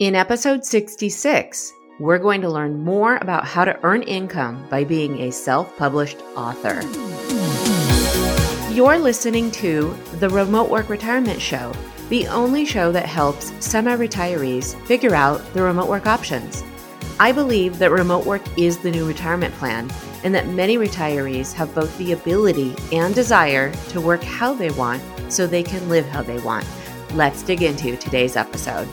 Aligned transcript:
In 0.00 0.16
episode 0.16 0.64
66, 0.64 1.72
we're 2.00 2.18
going 2.18 2.40
to 2.40 2.50
learn 2.50 2.82
more 2.82 3.14
about 3.18 3.46
how 3.46 3.64
to 3.64 3.78
earn 3.84 4.02
income 4.02 4.66
by 4.68 4.82
being 4.82 5.20
a 5.20 5.30
self 5.30 5.76
published 5.76 6.16
author. 6.34 6.82
You're 8.72 8.98
listening 8.98 9.52
to 9.52 9.96
the 10.14 10.28
Remote 10.30 10.68
Work 10.68 10.88
Retirement 10.88 11.40
Show, 11.40 11.72
the 12.08 12.26
only 12.26 12.64
show 12.64 12.90
that 12.90 13.06
helps 13.06 13.52
semi 13.64 13.96
retirees 13.96 14.74
figure 14.84 15.14
out 15.14 15.38
the 15.54 15.62
remote 15.62 15.88
work 15.88 16.08
options. 16.08 16.64
I 17.20 17.30
believe 17.30 17.78
that 17.78 17.92
remote 17.92 18.26
work 18.26 18.42
is 18.58 18.78
the 18.78 18.90
new 18.90 19.06
retirement 19.06 19.54
plan 19.54 19.88
and 20.24 20.34
that 20.34 20.48
many 20.48 20.76
retirees 20.76 21.52
have 21.52 21.72
both 21.72 21.96
the 21.98 22.10
ability 22.10 22.74
and 22.90 23.14
desire 23.14 23.72
to 23.90 24.00
work 24.00 24.24
how 24.24 24.54
they 24.54 24.70
want 24.70 25.00
so 25.28 25.46
they 25.46 25.62
can 25.62 25.88
live 25.88 26.06
how 26.06 26.22
they 26.22 26.40
want. 26.40 26.66
Let's 27.12 27.44
dig 27.44 27.62
into 27.62 27.96
today's 27.96 28.34
episode. 28.34 28.88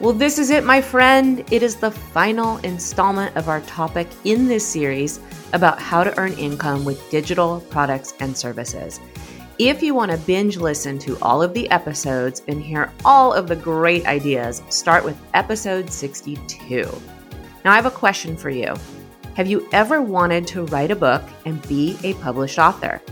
Well, 0.00 0.12
this 0.12 0.38
is 0.38 0.50
it, 0.50 0.62
my 0.62 0.80
friend. 0.80 1.44
It 1.50 1.64
is 1.64 1.74
the 1.74 1.90
final 1.90 2.58
installment 2.58 3.36
of 3.36 3.48
our 3.48 3.60
topic 3.62 4.06
in 4.22 4.46
this 4.46 4.64
series 4.64 5.18
about 5.52 5.80
how 5.80 6.04
to 6.04 6.16
earn 6.16 6.34
income 6.34 6.84
with 6.84 7.10
digital 7.10 7.62
products 7.68 8.14
and 8.20 8.36
services. 8.36 9.00
If 9.58 9.82
you 9.82 9.96
want 9.96 10.12
to 10.12 10.18
binge 10.18 10.56
listen 10.56 11.00
to 11.00 11.18
all 11.20 11.42
of 11.42 11.52
the 11.52 11.68
episodes 11.72 12.42
and 12.46 12.62
hear 12.62 12.92
all 13.04 13.32
of 13.32 13.48
the 13.48 13.56
great 13.56 14.06
ideas, 14.06 14.62
start 14.68 15.04
with 15.04 15.20
episode 15.34 15.90
62. 15.90 16.84
Now, 17.64 17.72
I 17.72 17.74
have 17.74 17.86
a 17.86 17.90
question 17.90 18.36
for 18.36 18.50
you. 18.50 18.76
Have 19.34 19.48
you 19.48 19.68
ever 19.72 20.00
wanted 20.00 20.46
to 20.48 20.64
write 20.66 20.92
a 20.92 20.96
book 20.96 21.24
and 21.44 21.60
be 21.66 21.98
a 22.04 22.14
published 22.14 22.60
author? 22.60 23.02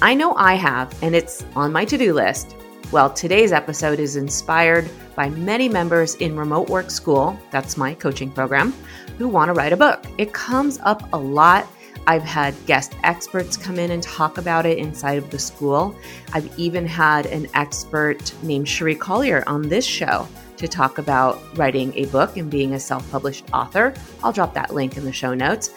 I 0.00 0.14
know 0.14 0.34
I 0.36 0.54
have, 0.54 0.96
and 1.02 1.16
it's 1.16 1.44
on 1.56 1.72
my 1.72 1.84
to 1.86 1.98
do 1.98 2.14
list. 2.14 2.54
Well, 2.90 3.10
today's 3.10 3.52
episode 3.52 4.00
is 4.00 4.16
inspired 4.16 4.88
by 5.14 5.28
many 5.28 5.68
members 5.68 6.14
in 6.14 6.34
Remote 6.34 6.70
Work 6.70 6.90
School, 6.90 7.38
that's 7.50 7.76
my 7.76 7.92
coaching 7.92 8.30
program, 8.30 8.72
who 9.18 9.28
want 9.28 9.50
to 9.50 9.52
write 9.52 9.74
a 9.74 9.76
book. 9.76 10.06
It 10.16 10.32
comes 10.32 10.78
up 10.84 11.06
a 11.12 11.18
lot. 11.18 11.68
I've 12.06 12.22
had 12.22 12.54
guest 12.64 12.94
experts 13.02 13.58
come 13.58 13.78
in 13.78 13.90
and 13.90 14.02
talk 14.02 14.38
about 14.38 14.64
it 14.64 14.78
inside 14.78 15.18
of 15.18 15.28
the 15.28 15.38
school. 15.38 15.94
I've 16.32 16.50
even 16.58 16.86
had 16.86 17.26
an 17.26 17.46
expert 17.52 18.32
named 18.42 18.66
Cherie 18.66 18.94
Collier 18.94 19.44
on 19.46 19.68
this 19.68 19.84
show 19.84 20.26
to 20.56 20.66
talk 20.66 20.96
about 20.96 21.42
writing 21.58 21.92
a 21.94 22.06
book 22.06 22.38
and 22.38 22.50
being 22.50 22.72
a 22.72 22.80
self 22.80 23.08
published 23.10 23.44
author. 23.52 23.92
I'll 24.24 24.32
drop 24.32 24.54
that 24.54 24.72
link 24.72 24.96
in 24.96 25.04
the 25.04 25.12
show 25.12 25.34
notes. 25.34 25.74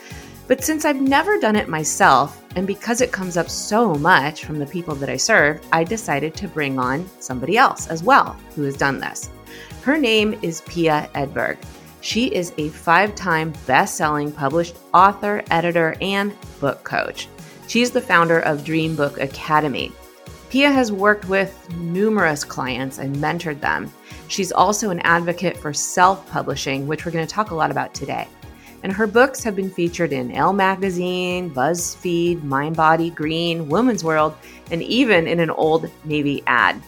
But 0.52 0.66
since 0.66 0.83
I've 0.83 0.99
never 0.99 1.39
done 1.39 1.55
it 1.55 1.69
myself, 1.69 2.44
and 2.57 2.67
because 2.67 2.99
it 2.99 3.13
comes 3.13 3.38
up 3.38 3.49
so 3.49 3.95
much 3.95 4.44
from 4.44 4.59
the 4.59 4.66
people 4.66 4.95
that 4.95 5.07
I 5.09 5.16
serve, 5.16 5.66
I 5.71 5.85
decided 5.85 6.35
to 6.35 6.49
bring 6.49 6.77
on 6.77 7.09
somebody 7.21 7.57
else 7.57 7.88
as 7.88 8.03
well 8.03 8.35
who 8.53 8.63
has 8.63 8.75
done 8.75 8.99
this. 8.99 9.29
Her 9.81 9.97
name 9.97 10.38
is 10.41 10.59
Pia 10.67 11.09
Edberg. 11.16 11.57
She 12.02 12.25
is 12.25 12.52
a 12.57 12.67
five 12.67 13.16
time 13.16 13.53
best 13.66 13.95
selling 13.95 14.29
published 14.29 14.75
author, 14.94 15.41
editor, 15.52 15.95
and 16.02 16.35
book 16.59 16.83
coach. 16.83 17.29
She's 17.69 17.91
the 17.91 18.02
founder 18.02 18.41
of 18.41 18.66
Dream 18.66 18.94
Book 18.97 19.22
Academy. 19.22 19.94
Pia 20.49 20.69
has 20.69 20.91
worked 20.91 21.29
with 21.29 21.73
numerous 21.77 22.44
clients 22.44 22.97
and 22.97 23.16
mentored 23.16 23.61
them. 23.61 23.89
She's 24.27 24.52
also 24.52 24.89
an 24.89 24.99
advocate 25.05 25.55
for 25.55 25.72
self 25.72 26.29
publishing, 26.29 26.88
which 26.88 27.05
we're 27.05 27.13
going 27.13 27.25
to 27.25 27.33
talk 27.33 27.52
a 27.52 27.55
lot 27.55 27.72
about 27.72 27.94
today 27.94 28.27
and 28.83 28.91
her 28.91 29.07
books 29.07 29.43
have 29.43 29.55
been 29.55 29.69
featured 29.69 30.13
in 30.13 30.31
Elle 30.31 30.53
Magazine, 30.53 31.51
BuzzFeed, 31.53 32.41
mindbodygreen, 32.41 33.67
Woman's 33.67 34.03
World, 34.03 34.35
and 34.71 34.81
even 34.83 35.27
in 35.27 35.39
an 35.39 35.49
Old 35.51 35.89
Navy 36.03 36.43
ad. 36.47 36.81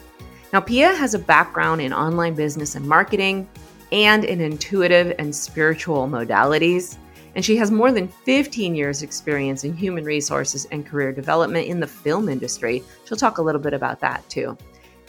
Now, 0.52 0.60
Pia 0.60 0.94
has 0.94 1.14
a 1.14 1.18
background 1.18 1.80
in 1.80 1.92
online 1.92 2.34
business 2.34 2.74
and 2.74 2.86
marketing 2.86 3.48
and 3.92 4.24
in 4.24 4.40
intuitive 4.40 5.14
and 5.18 5.34
spiritual 5.34 6.08
modalities, 6.08 6.96
and 7.34 7.44
she 7.44 7.56
has 7.56 7.70
more 7.70 7.90
than 7.90 8.08
15 8.08 8.74
years' 8.74 9.02
experience 9.02 9.64
in 9.64 9.76
human 9.76 10.04
resources 10.04 10.66
and 10.70 10.86
career 10.86 11.12
development 11.12 11.66
in 11.66 11.80
the 11.80 11.86
film 11.86 12.28
industry. 12.28 12.82
She'll 13.04 13.18
talk 13.18 13.38
a 13.38 13.42
little 13.42 13.60
bit 13.60 13.74
about 13.74 14.00
that 14.00 14.28
too. 14.28 14.56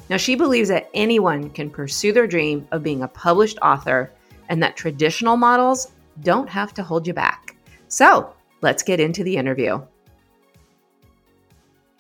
Now, 0.10 0.18
she 0.18 0.36
believes 0.36 0.70
that 0.70 0.90
anyone 0.94 1.50
can 1.50 1.70
pursue 1.70 2.12
their 2.12 2.28
dream 2.28 2.68
of 2.72 2.84
being 2.84 3.04
a 3.04 3.08
published 3.08 3.58
author 3.62 4.12
and 4.50 4.62
that 4.62 4.76
traditional 4.76 5.38
models 5.38 5.92
don't 6.22 6.50
have 6.50 6.74
to 6.76 6.84
hold 6.84 7.08
you 7.08 7.14
back. 7.14 7.56
So 7.88 8.34
let's 8.62 8.84
get 8.84 9.00
into 9.00 9.24
the 9.24 9.38
interview. 9.38 9.82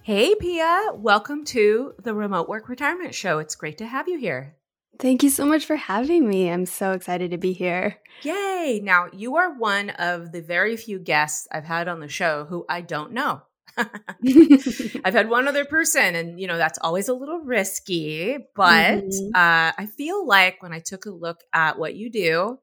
Hey, 0.04 0.36
Pia, 0.36 0.92
welcome 0.94 1.46
to 1.46 1.94
the 2.04 2.14
Remote 2.14 2.48
Work 2.48 2.70
Retirement 2.70 3.16
Show. 3.16 3.40
It's 3.40 3.56
great 3.56 3.80
to 3.80 3.88
have 3.88 4.08
you 4.08 4.20
here. 4.20 4.56
Thank 5.00 5.24
you 5.24 5.30
so 5.30 5.46
much 5.46 5.66
for 5.66 5.76
having 5.76 6.30
me. 6.30 6.50
I'm 6.50 6.66
so 6.66 6.92
excited 6.92 7.32
to 7.32 7.38
be 7.38 7.54
here. 7.54 7.98
Yay. 8.22 8.82
Now, 8.84 9.08
you 9.12 9.36
are 9.38 9.58
one 9.58 9.90
of 9.90 10.32
the 10.32 10.42
very 10.42 10.78
few 10.78 11.00
guests 11.00 11.48
I've 11.52 11.66
had 11.66 11.88
on 11.88 12.00
the 12.00 12.08
show 12.08 12.46
who 12.46 12.66
I 12.70 12.82
don't 12.82 13.14
know. 13.14 13.42
I've 13.78 15.14
had 15.14 15.30
one 15.30 15.48
other 15.48 15.66
person, 15.66 16.16
and 16.16 16.40
you 16.40 16.48
know, 16.48 16.58
that's 16.58 16.80
always 16.80 17.10
a 17.10 17.14
little 17.14 17.40
risky. 17.40 18.38
But 18.56 19.06
mm-hmm. 19.06 19.36
uh, 19.36 19.72
I 19.78 19.88
feel 19.98 20.26
like 20.26 20.62
when 20.62 20.72
I 20.72 20.80
took 20.80 21.06
a 21.06 21.12
look 21.12 21.42
at 21.52 21.78
what 21.78 21.96
you 21.96 22.10
do 22.10 22.60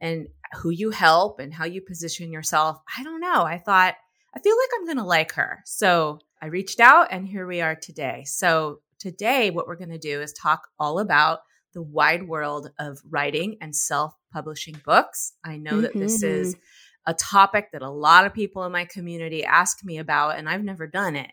and 0.00 0.28
who 0.60 0.70
you 0.70 0.90
help 0.90 1.38
and 1.38 1.52
how 1.52 1.64
you 1.64 1.80
position 1.80 2.32
yourself. 2.32 2.78
I 2.96 3.02
don't 3.02 3.20
know. 3.20 3.42
I 3.42 3.58
thought, 3.58 3.94
I 4.34 4.40
feel 4.40 4.56
like 4.56 4.70
I'm 4.74 4.84
going 4.84 4.98
to 4.98 5.04
like 5.04 5.32
her. 5.32 5.60
So 5.64 6.20
I 6.40 6.46
reached 6.46 6.80
out 6.80 7.08
and 7.10 7.26
here 7.26 7.46
we 7.46 7.60
are 7.60 7.74
today. 7.74 8.24
So 8.26 8.80
today, 8.98 9.50
what 9.50 9.66
we're 9.66 9.76
going 9.76 9.90
to 9.90 9.98
do 9.98 10.20
is 10.20 10.32
talk 10.32 10.68
all 10.78 10.98
about 10.98 11.40
the 11.74 11.82
wide 11.82 12.28
world 12.28 12.70
of 12.78 12.98
writing 13.08 13.56
and 13.60 13.74
self 13.74 14.14
publishing 14.32 14.80
books. 14.84 15.32
I 15.44 15.56
know 15.58 15.72
mm-hmm. 15.72 15.80
that 15.82 15.94
this 15.94 16.22
is 16.22 16.54
mm-hmm. 16.54 17.10
a 17.10 17.14
topic 17.14 17.68
that 17.72 17.82
a 17.82 17.90
lot 17.90 18.26
of 18.26 18.34
people 18.34 18.64
in 18.64 18.72
my 18.72 18.84
community 18.84 19.44
ask 19.44 19.84
me 19.84 19.98
about, 19.98 20.38
and 20.38 20.48
I've 20.48 20.64
never 20.64 20.86
done 20.86 21.16
it. 21.16 21.30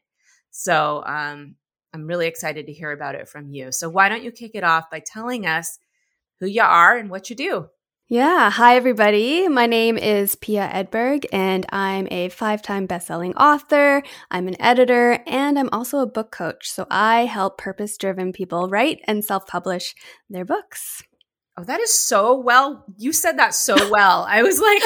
So 0.51 1.03
um, 1.05 1.55
I'm 1.93 2.07
really 2.07 2.27
excited 2.27 2.65
to 2.67 2.73
hear 2.73 2.91
about 2.91 3.15
it 3.15 3.27
from 3.27 3.49
you. 3.49 3.71
So 3.71 3.89
why 3.89 4.09
don't 4.09 4.23
you 4.23 4.31
kick 4.31 4.51
it 4.53 4.63
off 4.63 4.89
by 4.89 5.01
telling 5.05 5.45
us 5.45 5.77
who 6.39 6.47
you 6.47 6.61
are 6.61 6.97
and 6.97 7.09
what 7.09 7.29
you 7.29 7.35
do? 7.35 7.67
Yeah. 8.11 8.49
Hi, 8.49 8.75
everybody. 8.75 9.47
My 9.47 9.67
name 9.67 9.95
is 9.95 10.33
Pia 10.33 10.67
Edberg, 10.73 11.27
and 11.31 11.63
I'm 11.69 12.07
a 12.09 12.29
five 12.29 12.63
time 12.63 12.87
bestselling 12.87 13.35
author. 13.37 14.01
I'm 14.31 14.47
an 14.47 14.59
editor, 14.59 15.19
and 15.27 15.59
I'm 15.59 15.69
also 15.71 15.99
a 15.99 16.07
book 16.07 16.31
coach. 16.31 16.71
So 16.71 16.87
I 16.89 17.25
help 17.25 17.59
purpose 17.59 17.97
driven 17.97 18.33
people 18.33 18.67
write 18.67 18.99
and 19.03 19.23
self 19.23 19.45
publish 19.45 19.93
their 20.27 20.43
books. 20.43 21.03
Oh, 21.55 21.63
that 21.65 21.81
is 21.81 21.93
so 21.93 22.35
well. 22.35 22.83
You 22.97 23.13
said 23.13 23.37
that 23.37 23.53
so 23.53 23.75
well. 23.91 24.25
I 24.27 24.41
was 24.41 24.59
like, 24.59 24.81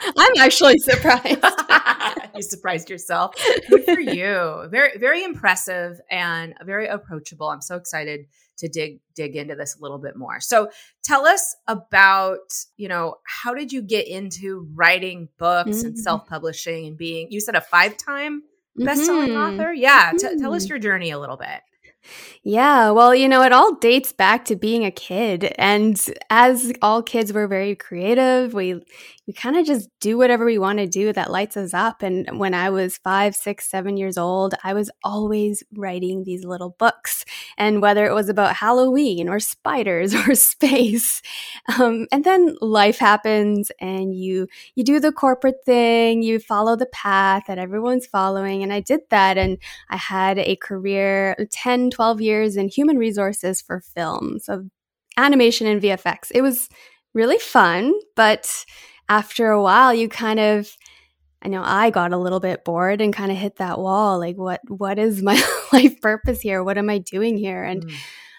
I'm 0.18 0.32
actually 0.40 0.78
surprised. 0.78 1.44
you 2.34 2.42
surprised 2.42 2.90
yourself. 2.90 3.36
Good 3.70 3.84
for 3.84 4.00
you. 4.00 4.66
Very, 4.68 4.98
very 4.98 5.22
impressive 5.22 6.00
and 6.10 6.54
very 6.64 6.88
approachable. 6.88 7.46
I'm 7.50 7.60
so 7.60 7.76
excited 7.76 8.26
to 8.58 8.68
dig 8.68 9.00
dig 9.14 9.36
into 9.36 9.54
this 9.54 9.76
a 9.78 9.82
little 9.82 9.98
bit 9.98 10.16
more. 10.16 10.40
So 10.40 10.70
tell 11.02 11.26
us 11.26 11.56
about, 11.66 12.52
you 12.76 12.88
know, 12.88 13.16
how 13.26 13.54
did 13.54 13.72
you 13.72 13.82
get 13.82 14.08
into 14.08 14.68
writing 14.74 15.28
books 15.38 15.78
mm-hmm. 15.78 15.88
and 15.88 15.98
self-publishing 15.98 16.86
and 16.86 16.96
being 16.96 17.28
you 17.30 17.40
said 17.40 17.54
a 17.54 17.60
five-time 17.60 18.42
best-selling 18.76 19.30
mm-hmm. 19.30 19.60
author? 19.60 19.72
Yeah. 19.72 20.12
T- 20.18 20.38
tell 20.38 20.54
us 20.54 20.64
mm-hmm. 20.64 20.70
your 20.70 20.78
journey 20.78 21.10
a 21.10 21.18
little 21.18 21.36
bit. 21.36 21.60
Yeah, 22.42 22.90
well, 22.90 23.14
you 23.14 23.28
know, 23.28 23.42
it 23.42 23.52
all 23.52 23.74
dates 23.76 24.12
back 24.12 24.44
to 24.46 24.56
being 24.56 24.84
a 24.84 24.90
kid. 24.90 25.54
And 25.58 26.00
as 26.30 26.72
all 26.82 27.02
kids 27.02 27.32
were 27.32 27.46
very 27.48 27.74
creative, 27.74 28.52
we 28.52 28.82
we 29.26 29.32
kind 29.32 29.56
of 29.56 29.64
just 29.64 29.88
do 30.00 30.18
whatever 30.18 30.44
we 30.44 30.58
want 30.58 30.78
to 30.78 30.86
do 30.86 31.10
that 31.14 31.30
lights 31.30 31.56
us 31.56 31.72
up. 31.72 32.02
And 32.02 32.38
when 32.38 32.52
I 32.52 32.68
was 32.68 32.98
five, 32.98 33.34
six, 33.34 33.66
seven 33.70 33.96
years 33.96 34.18
old, 34.18 34.54
I 34.62 34.74
was 34.74 34.90
always 35.02 35.62
writing 35.74 36.24
these 36.24 36.44
little 36.44 36.76
books. 36.78 37.24
And 37.56 37.80
whether 37.80 38.04
it 38.04 38.12
was 38.12 38.28
about 38.28 38.56
Halloween 38.56 39.30
or 39.30 39.40
spiders 39.40 40.14
or 40.28 40.34
space, 40.34 41.22
um, 41.78 42.06
and 42.12 42.24
then 42.24 42.56
life 42.60 42.98
happens 42.98 43.70
and 43.80 44.14
you 44.14 44.46
you 44.74 44.84
do 44.84 45.00
the 45.00 45.12
corporate 45.12 45.64
thing, 45.64 46.22
you 46.22 46.38
follow 46.38 46.76
the 46.76 46.86
path 46.86 47.44
that 47.46 47.58
everyone's 47.58 48.06
following. 48.06 48.62
And 48.62 48.72
I 48.72 48.80
did 48.80 49.00
that. 49.10 49.38
And 49.38 49.58
I 49.90 49.96
had 49.96 50.38
a 50.38 50.56
career 50.56 51.36
10, 51.50 51.90
12 51.94 52.20
years 52.20 52.56
in 52.56 52.68
human 52.68 52.98
resources 52.98 53.62
for 53.62 53.80
film. 53.80 54.38
So 54.40 54.68
animation 55.16 55.66
and 55.66 55.80
VFX. 55.80 56.30
It 56.34 56.42
was 56.42 56.68
really 57.14 57.38
fun, 57.38 57.94
but 58.16 58.64
after 59.08 59.50
a 59.50 59.62
while 59.62 59.94
you 59.94 60.08
kind 60.08 60.40
of 60.40 60.76
I 61.42 61.48
know 61.48 61.62
I 61.62 61.90
got 61.90 62.12
a 62.12 62.18
little 62.18 62.40
bit 62.40 62.64
bored 62.64 63.02
and 63.02 63.12
kind 63.12 63.30
of 63.30 63.36
hit 63.36 63.56
that 63.56 63.78
wall 63.78 64.18
like 64.18 64.36
what 64.36 64.60
what 64.68 64.98
is 64.98 65.22
my 65.22 65.40
life 65.72 66.00
purpose 66.00 66.40
here? 66.40 66.64
What 66.64 66.78
am 66.78 66.88
I 66.88 66.98
doing 66.98 67.36
here? 67.36 67.62
And 67.62 67.86
mm. 67.86 67.94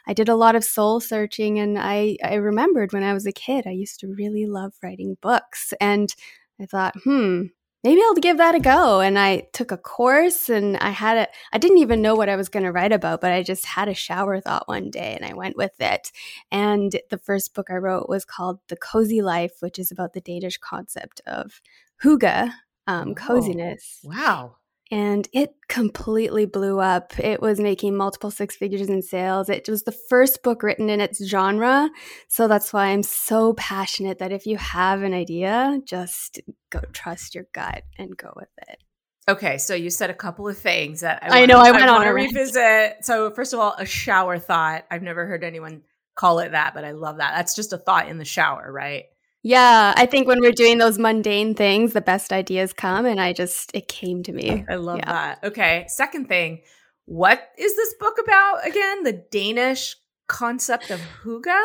I 0.08 0.14
did 0.14 0.28
a 0.28 0.36
lot 0.36 0.56
of 0.56 0.64
soul 0.64 1.00
searching 1.00 1.60
and 1.60 1.78
I 1.80 2.18
I 2.24 2.36
remembered 2.36 2.94
when 2.94 3.04
I 3.04 3.14
was 3.14 3.26
a 3.26 3.32
kid 3.32 3.66
I 3.68 3.72
used 3.72 4.00
to 4.02 4.08
really 4.08 4.46
love 4.48 4.74
writing 4.84 5.18
books 5.22 5.74
and 5.80 6.14
I 6.60 6.66
thought, 6.66 6.96
"Hmm, 7.04 7.44
maybe 7.86 8.02
I'll 8.02 8.16
give 8.16 8.38
that 8.38 8.56
a 8.56 8.60
go. 8.60 9.00
And 9.00 9.18
I 9.18 9.48
took 9.54 9.72
a 9.72 9.78
course 9.78 10.50
and 10.50 10.76
I 10.78 10.90
had 10.90 11.18
it. 11.18 11.30
I 11.54 11.60
didn't 11.60 11.78
even 11.78 12.02
know 12.02 12.16
what 12.16 12.30
I 12.30 12.36
was 12.36 12.50
going 12.50 12.64
to 12.64 12.72
write 12.72 12.92
about, 12.92 13.22
but 13.22 13.32
I 13.32 13.44
just 13.44 13.64
had 13.64 13.88
a 13.88 13.94
shower 13.94 14.42
thought 14.42 14.68
one 14.68 14.90
day 14.90 15.16
and 15.16 15.24
I 15.24 15.36
went 15.36 15.56
with 15.56 15.80
it. 15.80 16.12
And 16.52 17.00
the 17.12 17.20
first 17.20 17.54
book 17.54 17.68
I 17.70 17.76
wrote 17.76 18.10
was 18.10 18.26
called 18.26 18.60
The 18.70 18.76
Cozy 18.76 19.22
Life, 19.22 19.58
which 19.60 19.78
is 19.78 19.92
about 19.92 20.14
the 20.14 20.22
Danish 20.22 20.58
concept 20.58 21.22
of 21.28 21.62
hygge, 22.04 22.52
um, 22.88 23.10
oh, 23.12 23.14
coziness. 23.14 24.00
Wow 24.04 24.56
and 24.92 25.28
it 25.34 25.56
completely 25.68 26.46
blew 26.46 26.80
up. 26.80 27.18
It 27.20 27.42
was 27.42 27.60
making 27.60 27.96
multiple 27.96 28.32
six 28.32 28.56
figures 28.56 28.88
in 28.88 29.02
sales. 29.02 29.50
It 29.50 29.68
was 29.68 29.84
the 29.84 29.92
first 29.92 30.44
book 30.44 30.62
written 30.62 30.90
in 30.90 31.02
its 31.02 31.26
genre. 31.26 31.90
So 32.28 32.48
that's 32.48 32.72
why 32.72 32.88
I'm 32.88 33.04
so 33.04 33.54
passionate 33.54 34.20
that 34.20 34.32
if 34.32 34.46
you 34.46 34.58
have 34.58 35.02
an 35.02 35.14
idea, 35.14 35.80
just 35.86 36.40
go 36.70 36.82
trust 36.94 37.34
your 37.34 37.48
gut 37.54 37.84
and 37.98 38.16
go 38.16 38.32
with 38.36 38.50
it. 38.70 38.80
Okay, 39.28 39.58
so 39.58 39.74
you 39.74 39.90
said 39.90 40.12
a 40.12 40.16
couple 40.16 40.48
of 40.48 40.56
things 40.56 41.02
that 41.02 41.24
I, 41.24 41.42
I 41.42 41.46
know 41.48 41.58
I 41.58 41.72
went 41.72 41.86
I 41.86 41.96
on 41.96 42.02
to 42.06 42.12
revisit. 42.12 43.04
So 43.04 43.32
first 43.32 43.54
of 43.54 43.60
all, 43.60 43.74
a 43.78 43.86
shower 43.86 44.38
thought. 44.38 44.86
I've 44.92 45.02
never 45.02 45.26
heard 45.26 45.44
anyone 45.44 45.82
call 46.14 46.40
it 46.40 46.52
that, 46.52 46.76
but 46.76 46.86
I 46.86 46.92
love 46.92 47.18
that. 47.18 47.34
That's 47.36 47.56
just 47.56 47.74
a 47.74 47.78
thought 47.78 48.08
in 48.08 48.20
the 48.20 48.26
shower, 48.26 48.72
right? 48.72 49.06
Yeah, 49.48 49.94
I 49.96 50.08
think 50.08 50.28
when 50.28 50.42
we're 50.42 50.52
doing 50.52 50.80
those 50.80 50.98
mundane 50.98 51.54
things, 51.54 51.94
the 51.94 52.02
best 52.02 52.34
ideas 52.34 52.74
come. 52.74 53.06
And 53.06 53.22
I 53.22 53.32
just, 53.32 53.70
it 53.76 53.88
came 53.88 54.24
to 54.24 54.34
me. 54.34 54.66
I 54.68 54.74
love 54.74 54.98
yeah. 54.98 55.12
that. 55.12 55.44
Okay. 55.44 55.86
Second 55.88 56.28
thing, 56.28 56.64
what 57.06 57.44
is 57.56 57.76
this 57.76 57.94
book 58.00 58.18
about 58.24 58.66
again? 58.66 59.04
The 59.04 59.24
Danish 59.30 59.98
concept 60.28 60.90
of 60.90 61.00
hygge? 61.24 61.64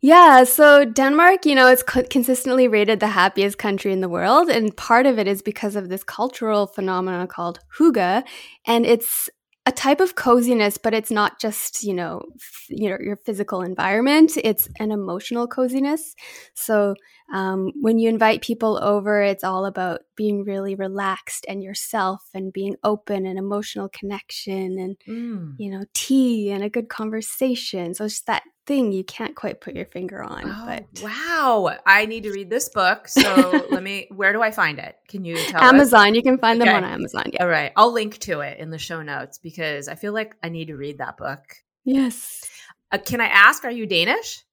Yeah, 0.00 0.44
so 0.44 0.84
Denmark, 0.84 1.44
you 1.44 1.56
know, 1.56 1.66
it's 1.66 1.82
co- 1.82 2.04
consistently 2.04 2.68
rated 2.68 3.00
the 3.00 3.08
happiest 3.08 3.58
country 3.58 3.92
in 3.92 4.00
the 4.00 4.08
world. 4.08 4.48
And 4.48 4.76
part 4.76 5.04
of 5.04 5.18
it 5.18 5.26
is 5.26 5.42
because 5.42 5.74
of 5.74 5.88
this 5.88 6.04
cultural 6.04 6.68
phenomenon 6.68 7.26
called 7.26 7.58
hygge. 7.80 8.22
And 8.64 8.86
it's 8.86 9.28
a 9.64 9.72
type 9.72 10.00
of 10.00 10.16
coziness, 10.16 10.76
but 10.76 10.92
it's 10.94 11.10
not 11.10 11.38
just, 11.40 11.84
you 11.84 11.94
know, 11.94 12.22
f- 12.36 12.66
you 12.68 12.90
know, 12.90 12.96
your 13.00 13.16
physical 13.16 13.62
environment. 13.62 14.32
It's 14.42 14.68
an 14.80 14.90
emotional 14.90 15.46
coziness. 15.46 16.14
So 16.54 16.94
um, 17.32 17.72
when 17.80 17.98
you 17.98 18.10
invite 18.10 18.42
people 18.42 18.78
over, 18.82 19.22
it's 19.22 19.42
all 19.42 19.64
about 19.64 20.02
being 20.16 20.44
really 20.44 20.74
relaxed 20.74 21.46
and 21.48 21.62
yourself 21.62 22.22
and 22.34 22.52
being 22.52 22.76
open 22.84 23.24
and 23.24 23.38
emotional 23.38 23.88
connection 23.88 24.78
and, 24.78 24.96
mm. 25.08 25.54
you 25.56 25.70
know, 25.70 25.84
tea 25.94 26.50
and 26.50 26.62
a 26.62 26.68
good 26.68 26.90
conversation. 26.90 27.94
So 27.94 28.04
it's 28.04 28.14
just 28.14 28.26
that 28.26 28.42
thing 28.66 28.92
you 28.92 29.02
can't 29.02 29.34
quite 29.34 29.62
put 29.62 29.74
your 29.74 29.86
finger 29.86 30.22
on. 30.22 30.42
Oh, 30.44 30.64
but 30.66 31.02
wow, 31.02 31.74
I 31.86 32.04
need 32.04 32.24
to 32.24 32.32
read 32.32 32.50
this 32.50 32.68
book. 32.68 33.08
So 33.08 33.66
let 33.70 33.82
me. 33.82 34.08
Where 34.10 34.34
do 34.34 34.42
I 34.42 34.50
find 34.50 34.78
it? 34.78 34.94
Can 35.08 35.24
you 35.24 35.36
tell? 35.36 35.62
Me? 35.62 35.68
Amazon. 35.68 36.10
Us? 36.10 36.16
You 36.16 36.22
can 36.22 36.36
find 36.36 36.60
okay. 36.60 36.70
them 36.70 36.84
on 36.84 36.90
Amazon. 36.90 37.24
Yeah. 37.32 37.42
All 37.42 37.48
right, 37.48 37.72
I'll 37.76 37.92
link 37.92 38.18
to 38.20 38.40
it 38.40 38.58
in 38.58 38.68
the 38.68 38.78
show 38.78 39.02
notes 39.02 39.38
because 39.38 39.88
I 39.88 39.94
feel 39.94 40.12
like 40.12 40.36
I 40.42 40.50
need 40.50 40.66
to 40.66 40.76
read 40.76 40.98
that 40.98 41.16
book. 41.16 41.40
Yes. 41.84 42.44
Uh, 42.92 42.98
can 42.98 43.22
I 43.22 43.26
ask? 43.26 43.64
Are 43.64 43.70
you 43.70 43.86
Danish? 43.86 44.44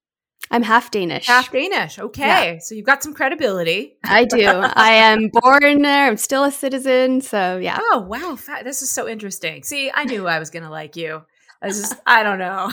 I'm 0.50 0.62
half 0.62 0.90
Danish. 0.90 1.26
Half 1.26 1.52
Danish. 1.52 1.98
Okay. 1.98 2.54
Yeah. 2.54 2.58
So 2.58 2.74
you've 2.74 2.86
got 2.86 3.02
some 3.02 3.14
credibility. 3.14 3.96
I 4.02 4.24
do. 4.24 4.46
I 4.46 4.92
am 4.92 5.28
born 5.32 5.82
there. 5.82 6.06
I'm 6.06 6.16
still 6.16 6.44
a 6.44 6.50
citizen. 6.50 7.20
So 7.20 7.58
yeah. 7.58 7.78
Oh, 7.80 8.06
wow. 8.08 8.36
This 8.64 8.82
is 8.82 8.90
so 8.90 9.08
interesting. 9.08 9.62
See, 9.62 9.90
I 9.94 10.04
knew 10.04 10.26
I 10.26 10.38
was 10.38 10.50
going 10.50 10.64
to 10.64 10.70
like 10.70 10.96
you. 10.96 11.22
I 11.62 11.68
just, 11.68 11.94
I 12.06 12.22
don't 12.22 12.38
know. 12.38 12.70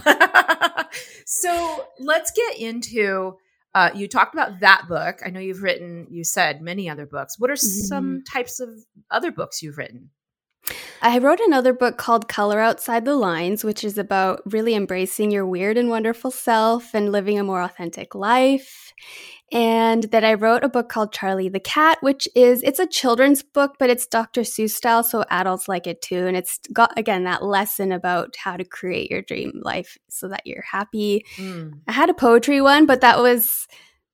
so 1.25 1.85
let's 1.99 2.31
get 2.31 2.57
into. 2.57 3.37
Uh, 3.75 3.91
you 3.93 4.07
talked 4.07 4.33
about 4.33 4.61
that 4.61 4.87
book. 4.87 5.19
I 5.23 5.29
know 5.29 5.39
you've 5.39 5.61
written. 5.61 6.07
You 6.09 6.23
said 6.23 6.61
many 6.61 6.89
other 6.89 7.05
books. 7.05 7.37
What 7.37 7.51
are 7.51 7.55
mm-hmm. 7.55 7.85
some 7.85 8.23
types 8.23 8.59
of 8.59 8.69
other 9.11 9.31
books 9.31 9.61
you've 9.61 9.77
written? 9.77 10.09
I 11.01 11.19
wrote 11.19 11.39
another 11.39 11.73
book 11.73 11.97
called 11.97 12.27
Color 12.27 12.59
Outside 12.59 13.05
the 13.05 13.15
Lines, 13.15 13.63
which 13.63 13.83
is 13.83 13.97
about 13.97 14.41
really 14.51 14.75
embracing 14.75 15.31
your 15.31 15.45
weird 15.45 15.77
and 15.77 15.89
wonderful 15.89 16.31
self 16.31 16.93
and 16.93 17.11
living 17.11 17.39
a 17.39 17.43
more 17.43 17.61
authentic 17.61 18.15
life 18.15 18.93
and 19.51 20.03
that 20.05 20.25
I 20.25 20.33
wrote 20.33 20.63
a 20.63 20.69
book 20.69 20.89
called 20.89 21.13
Charlie 21.13 21.47
the 21.47 21.59
Cat, 21.59 21.99
which 22.01 22.27
is 22.35 22.61
it's 22.63 22.79
a 22.79 22.87
children's 22.87 23.43
book, 23.43 23.75
but 23.79 23.89
it's 23.89 24.05
Dr. 24.05 24.41
Seuss 24.41 24.71
style, 24.71 25.03
so 25.03 25.23
adults 25.29 25.69
like 25.69 25.87
it 25.87 26.01
too. 26.01 26.27
And 26.27 26.35
it's 26.35 26.59
got 26.73 26.97
again 26.97 27.23
that 27.23 27.43
lesson 27.43 27.91
about 27.91 28.35
how 28.37 28.57
to 28.57 28.65
create 28.65 29.09
your 29.09 29.21
dream 29.21 29.53
life 29.63 29.97
so 30.09 30.27
that 30.27 30.45
you're 30.45 30.65
happy. 30.69 31.25
Mm. 31.37 31.79
I 31.87 31.93
had 31.93 32.09
a 32.09 32.13
poetry 32.13 32.59
one, 32.59 32.85
but 32.85 33.01
that 33.01 33.19
was 33.19 33.67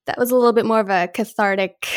that 0.06 0.18
was 0.18 0.30
a 0.30 0.36
little 0.36 0.52
bit 0.52 0.66
more 0.66 0.80
of 0.80 0.90
a 0.90 1.08
cathartic 1.08 1.88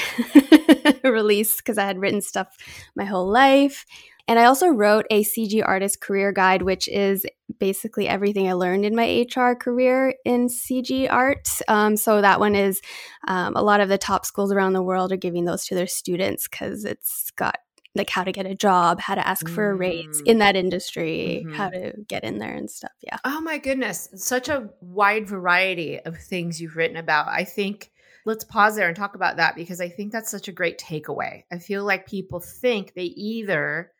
release 1.03 1.57
because 1.57 1.77
I 1.77 1.86
had 1.86 2.00
written 2.00 2.21
stuff 2.21 2.48
my 2.95 3.06
whole 3.06 3.30
life. 3.30 3.86
And 4.27 4.39
I 4.39 4.45
also 4.45 4.68
wrote 4.68 5.06
a 5.09 5.24
CG 5.24 5.63
artist 5.65 6.01
career 6.01 6.31
guide, 6.31 6.62
which 6.62 6.88
is 6.88 7.25
basically 7.59 8.07
everything 8.07 8.47
I 8.47 8.53
learned 8.53 8.85
in 8.85 8.95
my 8.95 9.25
HR 9.33 9.53
career 9.53 10.15
in 10.25 10.47
CG 10.47 11.09
art. 11.09 11.50
Um, 11.68 11.95
so 11.95 12.21
that 12.21 12.39
one 12.39 12.56
is 12.56 12.81
um, 13.27 13.56
a 13.56 13.62
lot 13.62 13.79
of 13.79 13.89
the 13.89 13.97
top 13.97 14.25
schools 14.25 14.51
around 14.51 14.74
the 14.74 14.83
world 14.83 15.12
are 15.12 15.18
giving 15.18 15.45
those 15.45 15.65
to 15.68 15.75
their 15.75 15.88
students 15.88 16.47
because 16.47 16.83
it's 16.83 17.31
got 17.31 17.59
like 17.95 18.09
how 18.09 18.24
to 18.24 18.31
get 18.31 18.45
a 18.45 18.53
job, 18.53 19.00
how 19.00 19.15
to 19.15 19.27
ask 19.27 19.50
for 19.50 19.71
a 19.71 19.75
raise 19.75 20.21
in 20.21 20.38
that 20.38 20.56
industry, 20.56 21.44
mm-hmm. 21.44 21.56
how 21.56 21.69
to 21.69 21.94
get 22.07 22.24
in 22.24 22.38
there 22.38 22.53
and 22.53 22.69
stuff. 22.69 22.91
Yeah. 23.01 23.18
Oh 23.25 23.41
my 23.41 23.57
goodness. 23.57 24.09
Such 24.15 24.50
a 24.50 24.69
wide 24.81 25.27
variety 25.27 26.00
of 26.00 26.18
things 26.18 26.62
you've 26.62 26.75
written 26.75 26.97
about. 26.97 27.27
I 27.27 27.44
think 27.44 27.91
let's 28.25 28.44
pause 28.44 28.75
there 28.75 28.88
and 28.88 28.95
talk 28.95 29.15
about 29.15 29.38
that 29.38 29.56
because 29.56 29.81
I 29.81 29.89
think 29.89 30.12
that's 30.12 30.29
such 30.29 30.47
a 30.47 30.51
great 30.51 30.77
takeaway. 30.77 31.44
I 31.51 31.59
feel 31.59 31.83
like 31.85 32.06
people 32.06 32.39
think 32.39 32.94
they 32.94 33.03
either 33.03 33.91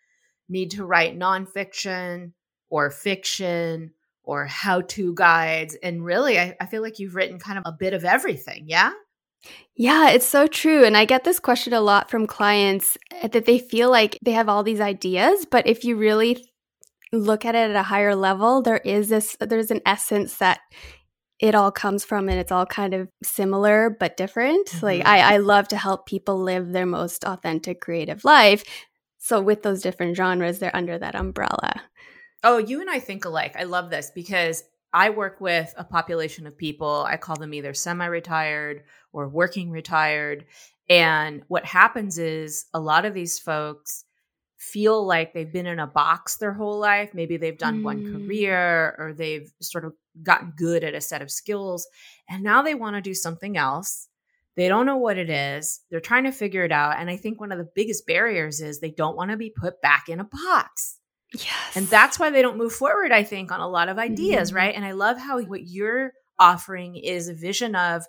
need 0.50 0.72
to 0.72 0.86
write 0.86 1.18
nonfiction 1.18 2.32
or 2.70 2.90
fiction 2.90 3.92
or 4.24 4.46
how 4.46 4.82
to 4.82 5.14
guides. 5.14 5.76
And 5.82 6.04
really, 6.04 6.38
I, 6.38 6.56
I, 6.60 6.66
feel 6.66 6.82
like 6.82 7.00
you've 7.00 7.16
written 7.16 7.40
kind 7.40 7.58
of 7.58 7.64
a 7.66 7.72
bit 7.72 7.94
of 7.94 8.04
everything. 8.04 8.66
Yeah. 8.68 8.92
Yeah, 9.76 10.10
it's 10.10 10.26
so 10.26 10.48
true. 10.48 10.84
And 10.84 10.98
I 10.98 11.06
get 11.06 11.24
this 11.24 11.40
question 11.40 11.72
a 11.74 11.80
lot 11.80 12.10
from 12.10 12.28
clients 12.28 12.98
eh, 13.14 13.28
that 13.30 13.46
they 13.46 13.60
feel 13.60 13.90
like 13.90 14.18
they 14.22 14.32
have 14.32 14.50
all 14.50 14.64
these 14.64 14.82
ideas, 14.82 15.46
but 15.50 15.66
if 15.68 15.86
you 15.86 15.96
really 15.96 16.46
look 17.14 17.46
at 17.46 17.56
it 17.56 17.70
at 17.70 17.76
a 17.76 17.84
higher 17.84 18.16
level, 18.16 18.62
there 18.62 18.82
is 18.84 19.08
this, 19.08 19.38
there's 19.40 19.72
an 19.72 19.82
essence 19.86 20.38
that 20.38 20.60
it 21.40 21.56
all 21.56 21.72
comes 21.72 22.04
from 22.04 22.30
and 22.30 22.40
it's 22.40 22.52
all 22.52 22.66
kind 22.66 22.94
of 22.94 23.08
similar 23.24 23.96
but 23.98 24.18
different. 24.18 24.68
Mm-hmm. 24.68 24.86
Like 24.86 25.06
I, 25.06 25.36
I 25.36 25.38
love 25.38 25.68
to 25.70 25.78
help 25.78 26.08
people 26.08 26.42
live 26.42 26.72
their 26.72 26.86
most 26.86 27.24
authentic 27.24 27.80
creative 27.80 28.26
life. 28.26 28.64
So 29.28 29.42
with 29.42 29.62
those 29.62 29.82
different 29.82 30.16
genres, 30.16 30.60
they're 30.60 30.74
under 30.74 30.98
that 30.98 31.14
umbrella. 31.14 31.74
Oh, 32.46 32.60
you 32.60 32.80
and 32.80 32.90
I 32.90 33.00
think 33.00 33.26
alike. 33.26 33.58
I 33.60 33.66
love 33.66 33.90
this 33.90 34.10
because 34.16 34.64
I 34.94 35.10
work 35.10 35.42
with 35.42 35.74
a 35.76 35.84
population 35.84 36.48
of 36.48 36.58
people. 36.58 37.04
I 37.06 37.18
call 37.18 37.36
them 37.36 37.54
either 37.54 37.74
semi 37.74 38.06
retired 38.06 38.84
or 39.12 39.28
working 39.28 39.70
retired. 39.70 40.46
And 40.88 41.44
what 41.50 41.66
happens 41.66 42.18
is 42.18 42.68
a 42.74 42.80
lot 42.80 43.04
of 43.04 43.14
these 43.14 43.38
folks 43.38 44.06
feel 44.58 45.06
like 45.06 45.34
they've 45.34 45.52
been 45.52 45.68
in 45.68 45.80
a 45.80 45.88
box 45.88 46.38
their 46.38 46.54
whole 46.54 46.80
life. 46.80 47.14
Maybe 47.14 47.36
they've 47.36 47.58
done 47.58 47.82
mm. 47.82 47.84
one 47.84 48.14
career 48.14 48.96
or 48.98 49.14
they've 49.14 49.52
sort 49.62 49.84
of 49.84 49.92
gotten 50.24 50.54
good 50.56 50.86
at 50.86 50.96
a 50.96 51.02
set 51.02 51.22
of 51.22 51.30
skills. 51.30 51.86
And 52.30 52.44
now 52.44 52.62
they 52.62 52.76
want 52.76 52.96
to 52.96 53.02
do 53.02 53.14
something 53.14 53.58
else. 53.58 54.08
They 54.58 54.68
don't 54.68 54.88
know 54.88 54.98
what 54.98 55.20
it 55.20 55.30
is. 55.30 55.82
They're 55.92 56.00
trying 56.00 56.24
to 56.24 56.32
figure 56.32 56.66
it 56.66 56.72
out. 56.72 56.96
And 56.98 57.12
I 57.12 57.16
think 57.16 57.40
one 57.40 57.52
of 57.52 57.60
the 57.60 57.70
biggest 57.76 58.08
barriers 58.08 58.60
is 58.60 58.80
they 58.80 58.90
don't 58.90 59.16
want 59.16 59.30
to 59.30 59.38
be 59.38 59.52
put 59.52 59.80
back 59.82 60.10
in 60.10 60.20
a 60.20 60.24
box. 60.24 60.98
Yes. 61.32 61.76
And 61.76 61.86
that's 61.88 62.18
why 62.18 62.32
they 62.32 62.42
don't 62.42 62.58
move 62.58 62.74
forward, 62.74 63.12
I 63.12 63.24
think, 63.24 63.52
on 63.52 63.60
a 63.60 63.68
lot 63.68 63.88
of 63.88 64.00
ideas, 64.00 64.50
mm-hmm. 64.50 64.58
right? 64.58 64.76
And 64.76 64.84
I 64.84 64.94
love 64.94 65.20
how 65.20 65.40
what 65.44 65.68
you're 65.68 66.14
offering 66.40 66.96
is 66.96 67.30
a 67.30 67.36
vision 67.36 67.76
of 67.76 68.04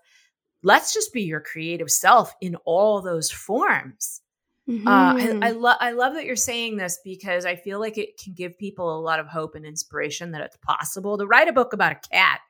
let's 0.62 0.94
just 0.94 1.12
be 1.12 1.22
your 1.22 1.40
creative 1.40 1.90
self 1.90 2.34
in 2.40 2.56
all 2.64 3.02
those 3.02 3.30
forms. 3.30 4.22
Mm-hmm. 4.66 4.88
Uh, 4.88 4.90
I, 4.90 5.14
I, 5.14 5.26
mm-hmm. 5.26 5.60
love 5.60 5.76
I 5.80 5.90
love 5.92 6.14
that 6.14 6.24
you're 6.24 6.36
saying 6.36 6.78
this 6.78 6.98
because 7.04 7.44
I 7.44 7.56
feel 7.56 7.78
like 7.78 7.98
it 7.98 8.18
can 8.22 8.32
give 8.32 8.56
people 8.56 8.98
a 8.98 9.00
lot 9.00 9.20
of 9.20 9.26
hope 9.26 9.54
and 9.54 9.66
inspiration 9.66 10.30
that 10.32 10.40
it's 10.40 10.58
possible 10.58 11.18
to 11.18 11.26
write 11.26 11.48
a 11.48 11.52
book 11.52 11.74
about 11.74 11.92
a 11.92 12.08
cat 12.10 12.40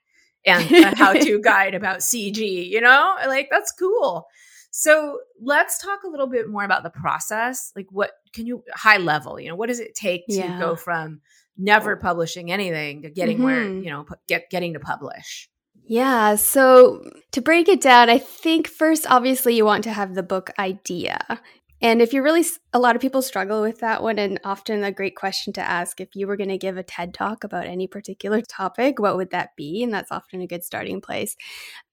and 0.46 0.70
a 0.72 0.96
how 0.96 1.12
to 1.12 1.40
guide 1.40 1.74
about 1.74 1.98
CG, 1.98 2.68
you 2.68 2.80
know? 2.80 3.16
Like 3.26 3.48
that's 3.50 3.72
cool. 3.72 4.26
So 4.70 5.18
let's 5.40 5.82
talk 5.82 6.02
a 6.04 6.08
little 6.08 6.28
bit 6.28 6.48
more 6.48 6.64
about 6.64 6.82
the 6.82 6.90
process. 6.90 7.72
Like 7.74 7.86
what 7.90 8.12
can 8.32 8.46
you 8.46 8.62
high 8.72 8.98
level, 8.98 9.40
you 9.40 9.48
know, 9.48 9.56
what 9.56 9.68
does 9.68 9.80
it 9.80 9.94
take 9.94 10.26
to 10.28 10.34
yeah. 10.34 10.58
go 10.58 10.76
from 10.76 11.20
never 11.56 11.96
publishing 11.96 12.52
anything 12.52 13.02
to 13.02 13.10
getting 13.10 13.38
mm-hmm. 13.38 13.44
where, 13.44 13.64
you 13.64 13.90
know, 13.90 14.06
get 14.28 14.50
getting 14.50 14.74
to 14.74 14.80
publish? 14.80 15.48
Yeah. 15.88 16.36
So 16.36 17.02
to 17.32 17.40
break 17.40 17.66
it 17.66 17.80
down, 17.80 18.10
I 18.10 18.18
think 18.18 18.68
first, 18.68 19.06
obviously, 19.10 19.56
you 19.56 19.64
want 19.64 19.84
to 19.84 19.92
have 19.92 20.14
the 20.14 20.22
book 20.22 20.50
idea. 20.58 21.18
And 21.80 22.02
if 22.02 22.12
you're 22.12 22.24
really, 22.24 22.44
a 22.72 22.78
lot 22.78 22.96
of 22.96 23.02
people 23.02 23.22
struggle 23.22 23.62
with 23.62 23.78
that 23.80 24.02
one, 24.02 24.18
and 24.18 24.40
often 24.42 24.82
a 24.82 24.90
great 24.90 25.14
question 25.14 25.52
to 25.54 25.60
ask 25.60 26.00
if 26.00 26.08
you 26.14 26.26
were 26.26 26.36
going 26.36 26.48
to 26.48 26.58
give 26.58 26.76
a 26.76 26.82
TED 26.82 27.14
talk 27.14 27.44
about 27.44 27.66
any 27.66 27.86
particular 27.86 28.40
topic, 28.40 28.98
what 28.98 29.16
would 29.16 29.30
that 29.30 29.54
be? 29.56 29.82
And 29.82 29.92
that's 29.92 30.10
often 30.10 30.40
a 30.40 30.46
good 30.46 30.64
starting 30.64 31.00
place. 31.00 31.36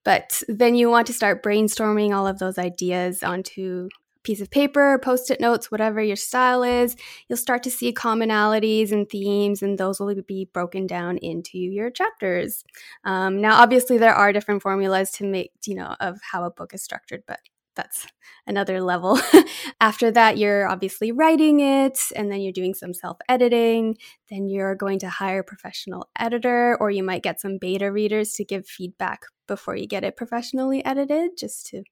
But 0.03 0.41
then 0.47 0.75
you 0.75 0.89
want 0.89 1.07
to 1.07 1.13
start 1.13 1.43
brainstorming 1.43 2.15
all 2.15 2.25
of 2.25 2.39
those 2.39 2.57
ideas 2.57 3.21
onto 3.21 3.89
a 3.91 4.19
piece 4.23 4.41
of 4.41 4.49
paper, 4.49 4.99
post 5.03 5.29
it 5.29 5.39
notes, 5.39 5.69
whatever 5.69 6.01
your 6.01 6.15
style 6.15 6.63
is, 6.63 6.95
you'll 7.29 7.37
start 7.37 7.61
to 7.63 7.71
see 7.71 7.93
commonalities 7.93 8.91
and 8.91 9.07
themes, 9.07 9.61
and 9.61 9.77
those 9.77 9.99
will 9.99 10.15
be 10.27 10.49
broken 10.51 10.87
down 10.87 11.17
into 11.19 11.59
your 11.59 11.91
chapters. 11.91 12.63
Um, 13.03 13.39
now, 13.39 13.61
obviously, 13.61 13.99
there 13.99 14.15
are 14.15 14.33
different 14.33 14.63
formulas 14.63 15.11
to 15.11 15.25
make, 15.25 15.51
you 15.67 15.75
know, 15.75 15.95
of 15.99 16.19
how 16.31 16.43
a 16.43 16.49
book 16.49 16.73
is 16.73 16.81
structured, 16.81 17.21
but 17.27 17.39
that's 17.75 18.07
another 18.47 18.81
level. 18.81 19.19
After 19.81 20.11
that, 20.11 20.37
you're 20.37 20.67
obviously 20.67 21.11
writing 21.11 21.59
it 21.59 21.99
and 22.15 22.31
then 22.31 22.41
you're 22.41 22.53
doing 22.53 22.73
some 22.73 22.93
self 22.93 23.17
editing. 23.29 23.97
Then 24.29 24.47
you're 24.47 24.75
going 24.75 24.99
to 24.99 25.09
hire 25.09 25.39
a 25.39 25.43
professional 25.43 26.09
editor, 26.17 26.77
or 26.79 26.89
you 26.89 27.03
might 27.03 27.23
get 27.23 27.39
some 27.39 27.57
beta 27.59 27.91
readers 27.91 28.33
to 28.33 28.45
give 28.45 28.67
feedback 28.67 29.21
before 29.47 29.75
you 29.75 29.87
get 29.87 30.03
it 30.03 30.17
professionally 30.17 30.83
edited 30.85 31.31
just 31.37 31.67
to 31.67 31.83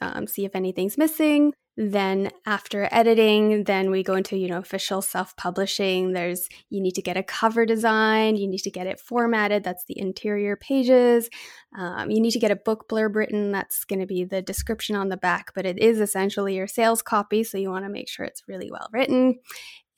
um, 0.00 0.26
see 0.26 0.44
if 0.44 0.54
anything's 0.54 0.98
missing. 0.98 1.52
Then 1.80 2.30
after 2.44 2.88
editing, 2.90 3.62
then 3.62 3.92
we 3.92 4.02
go 4.02 4.16
into, 4.16 4.36
you 4.36 4.48
know, 4.48 4.58
official 4.58 5.00
self-publishing. 5.00 6.12
There's 6.12 6.48
you 6.70 6.80
need 6.80 6.96
to 6.96 7.02
get 7.02 7.16
a 7.16 7.22
cover 7.22 7.64
design, 7.64 8.34
you 8.34 8.48
need 8.48 8.62
to 8.62 8.70
get 8.70 8.88
it 8.88 8.98
formatted. 8.98 9.62
That's 9.62 9.84
the 9.84 9.96
interior 9.96 10.56
pages. 10.56 11.30
Um, 11.78 12.10
you 12.10 12.20
need 12.20 12.32
to 12.32 12.40
get 12.40 12.50
a 12.50 12.56
book 12.56 12.88
blurb 12.88 13.14
written. 13.14 13.52
That's 13.52 13.84
going 13.84 14.00
to 14.00 14.06
be 14.06 14.24
the 14.24 14.42
description 14.42 14.96
on 14.96 15.08
the 15.08 15.16
back, 15.16 15.52
but 15.54 15.66
it 15.66 15.78
is 15.78 16.00
essentially 16.00 16.56
your 16.56 16.66
sales 16.66 17.00
copy, 17.00 17.44
so 17.44 17.58
you 17.58 17.70
want 17.70 17.84
to 17.84 17.90
make 17.90 18.08
sure 18.08 18.26
it's 18.26 18.48
really 18.48 18.72
well 18.72 18.88
written 18.92 19.38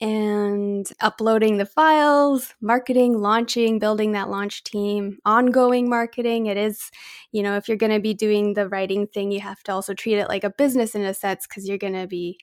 and 0.01 0.91
uploading 0.99 1.57
the 1.57 1.65
files, 1.65 2.55
marketing, 2.59 3.19
launching, 3.19 3.77
building 3.77 4.13
that 4.13 4.29
launch 4.29 4.63
team, 4.63 5.19
ongoing 5.25 5.87
marketing. 5.87 6.47
It 6.47 6.57
is, 6.57 6.89
you 7.31 7.43
know, 7.43 7.55
if 7.55 7.67
you're 7.67 7.77
going 7.77 7.91
to 7.91 7.99
be 7.99 8.15
doing 8.15 8.55
the 8.55 8.67
writing 8.67 9.05
thing, 9.05 9.31
you 9.31 9.41
have 9.41 9.61
to 9.63 9.71
also 9.71 9.93
treat 9.93 10.15
it 10.17 10.27
like 10.27 10.43
a 10.43 10.49
business 10.49 10.95
in 10.95 11.03
a 11.03 11.13
sense 11.13 11.45
because 11.47 11.69
you're 11.69 11.77
going 11.77 11.93
to 11.93 12.07
be, 12.07 12.39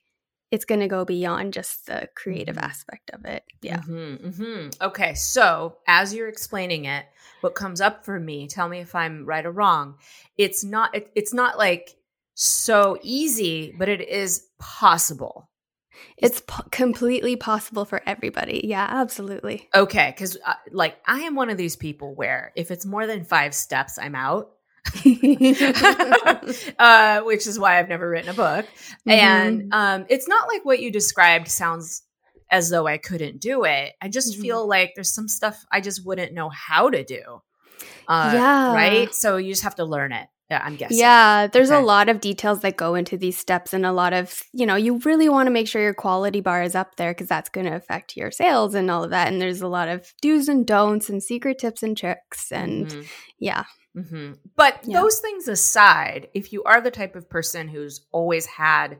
it's 0.51 0.63
going 0.63 0.79
to 0.79 0.87
go 0.87 1.03
beyond 1.03 1.53
just 1.53 1.85
the 1.85 2.07
creative 2.15 2.55
mm-hmm. 2.55 2.65
aspect 2.65 3.11
of 3.11 3.25
it. 3.25 3.43
Yeah. 3.61 3.79
Mm-hmm, 3.81 4.27
mm-hmm. 4.27 4.69
Okay. 4.81 5.13
So 5.15 5.77
as 5.85 6.13
you're 6.13 6.29
explaining 6.29 6.85
it, 6.85 7.05
what 7.41 7.55
comes 7.55 7.81
up 7.81 8.05
for 8.05 8.19
me, 8.19 8.47
tell 8.47 8.69
me 8.69 8.79
if 8.79 8.95
I'm 8.95 9.25
right 9.25 9.45
or 9.45 9.51
wrong. 9.51 9.95
It's 10.37 10.63
not, 10.63 10.95
it, 10.95 11.11
it's 11.13 11.33
not 11.33 11.57
like 11.57 11.97
so 12.35 12.97
easy, 13.01 13.75
but 13.77 13.89
it 13.89 14.07
is 14.07 14.47
possible 14.59 15.48
it's 16.17 16.41
po- 16.41 16.63
completely 16.71 17.35
possible 17.35 17.85
for 17.85 18.01
everybody. 18.05 18.61
Yeah, 18.65 18.85
absolutely. 18.89 19.69
Okay, 19.73 20.13
because 20.15 20.37
uh, 20.45 20.53
like 20.71 20.97
I 21.05 21.21
am 21.21 21.35
one 21.35 21.49
of 21.49 21.57
these 21.57 21.75
people 21.75 22.13
where 22.15 22.51
if 22.55 22.71
it's 22.71 22.85
more 22.85 23.07
than 23.07 23.23
five 23.23 23.53
steps, 23.53 23.97
I'm 23.97 24.15
out. 24.15 24.51
uh, 26.79 27.21
which 27.21 27.45
is 27.47 27.59
why 27.59 27.79
I've 27.79 27.89
never 27.89 28.09
written 28.09 28.29
a 28.29 28.33
book. 28.33 28.65
Mm-hmm. 28.65 29.09
And 29.09 29.73
um, 29.73 30.05
it's 30.09 30.27
not 30.27 30.47
like 30.47 30.65
what 30.65 30.79
you 30.79 30.91
described 30.91 31.47
sounds 31.47 32.03
as 32.51 32.69
though 32.69 32.87
I 32.87 32.97
couldn't 32.97 33.39
do 33.39 33.65
it. 33.65 33.93
I 34.01 34.07
just 34.07 34.33
mm-hmm. 34.33 34.41
feel 34.41 34.67
like 34.67 34.93
there's 34.95 35.13
some 35.13 35.27
stuff 35.27 35.63
I 35.71 35.81
just 35.81 36.05
wouldn't 36.05 36.33
know 36.33 36.49
how 36.49 36.89
to 36.89 37.03
do. 37.03 37.41
Uh, 38.07 38.31
yeah. 38.33 38.73
Right. 38.73 39.13
So 39.13 39.37
you 39.37 39.51
just 39.51 39.63
have 39.63 39.75
to 39.75 39.85
learn 39.85 40.11
it. 40.11 40.27
Yeah, 40.49 40.63
I'm 40.63 40.77
guessing. 40.77 40.97
Yeah, 40.97 41.45
there's 41.45 41.69
okay. 41.69 41.79
a 41.79 41.85
lot 41.85 42.09
of 42.09 42.21
details 42.21 42.61
that 42.61 42.75
go 42.75 42.95
into 42.95 43.17
these 43.17 43.37
steps, 43.37 43.71
and 43.71 43.85
a 43.85 43.91
lot 43.91 44.13
of, 44.13 44.41
you 44.51 44.65
know, 44.65 44.75
you 44.75 44.97
really 44.99 45.29
want 45.29 45.45
to 45.45 45.51
make 45.51 45.67
sure 45.67 45.81
your 45.81 45.93
quality 45.93 46.41
bar 46.41 46.63
is 46.63 46.73
up 46.73 46.95
there 46.95 47.11
because 47.11 47.27
that's 47.27 47.49
going 47.49 47.67
to 47.67 47.75
affect 47.75 48.17
your 48.17 48.31
sales 48.31 48.73
and 48.73 48.89
all 48.89 49.03
of 49.03 49.11
that. 49.11 49.27
And 49.27 49.39
there's 49.39 49.61
a 49.61 49.67
lot 49.67 49.89
of 49.89 50.11
do's 50.23 50.49
and 50.49 50.65
don'ts 50.65 51.07
and 51.07 51.21
secret 51.21 51.59
tips 51.59 51.83
and 51.83 51.95
tricks. 51.95 52.51
And 52.51 52.87
mm-hmm. 52.87 53.01
yeah. 53.37 53.65
Mm-hmm. 53.95 54.33
But 54.55 54.79
yeah. 54.83 54.99
those 54.99 55.19
things 55.19 55.47
aside, 55.47 56.29
if 56.33 56.51
you 56.51 56.63
are 56.63 56.81
the 56.81 56.91
type 56.91 57.15
of 57.15 57.29
person 57.29 57.67
who's 57.67 58.07
always 58.11 58.47
had 58.47 58.97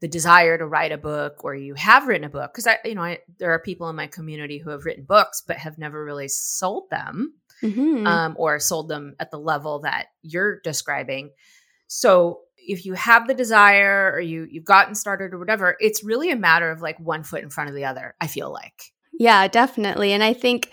the 0.00 0.08
desire 0.08 0.58
to 0.58 0.66
write 0.66 0.92
a 0.92 0.98
book 0.98 1.42
or 1.42 1.54
you 1.54 1.74
have 1.74 2.06
written 2.06 2.24
a 2.24 2.28
book, 2.28 2.52
because 2.52 2.66
I, 2.66 2.78
you 2.84 2.94
know, 2.94 3.02
I, 3.02 3.18
there 3.38 3.50
are 3.50 3.58
people 3.58 3.88
in 3.88 3.96
my 3.96 4.06
community 4.06 4.58
who 4.58 4.70
have 4.70 4.84
written 4.84 5.04
books 5.04 5.42
but 5.44 5.56
have 5.56 5.78
never 5.78 6.04
really 6.04 6.28
sold 6.28 6.90
them 6.90 7.34
mm-hmm. 7.62 8.06
um, 8.06 8.34
or 8.38 8.58
sold 8.60 8.88
them 8.88 9.14
at 9.18 9.30
the 9.30 9.38
level 9.38 9.80
that 9.80 10.06
you're 10.22 10.60
describing. 10.60 11.30
So 11.86 12.40
if 12.56 12.84
you 12.84 12.94
have 12.94 13.28
the 13.28 13.34
desire 13.34 14.10
or 14.12 14.20
you 14.20 14.46
you've 14.50 14.64
gotten 14.64 14.94
started 14.94 15.32
or 15.32 15.38
whatever, 15.38 15.76
it's 15.80 16.04
really 16.04 16.30
a 16.30 16.36
matter 16.36 16.70
of 16.70 16.80
like 16.80 16.98
one 16.98 17.22
foot 17.22 17.42
in 17.42 17.50
front 17.50 17.70
of 17.70 17.76
the 17.76 17.84
other. 17.84 18.14
I 18.20 18.26
feel 18.26 18.52
like. 18.52 18.92
Yeah, 19.18 19.48
definitely, 19.48 20.12
and 20.12 20.22
I 20.22 20.32
think 20.32 20.72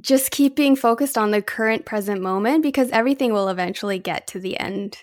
just 0.00 0.30
keeping 0.30 0.76
focused 0.76 1.16
on 1.16 1.30
the 1.30 1.42
current 1.42 1.86
present 1.86 2.20
moment 2.20 2.62
because 2.62 2.90
everything 2.90 3.32
will 3.32 3.48
eventually 3.48 3.98
get 3.98 4.26
to 4.28 4.38
the 4.38 4.58
end 4.58 4.98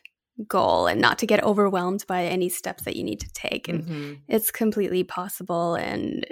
goal 0.47 0.87
and 0.87 0.99
not 0.99 1.19
to 1.19 1.27
get 1.27 1.43
overwhelmed 1.43 2.05
by 2.07 2.25
any 2.25 2.49
steps 2.49 2.83
that 2.83 2.95
you 2.95 3.03
need 3.03 3.19
to 3.19 3.31
take 3.33 3.67
and 3.67 3.83
mm-hmm. 3.83 4.13
it's 4.27 4.49
completely 4.49 5.03
possible 5.03 5.75
and 5.75 6.25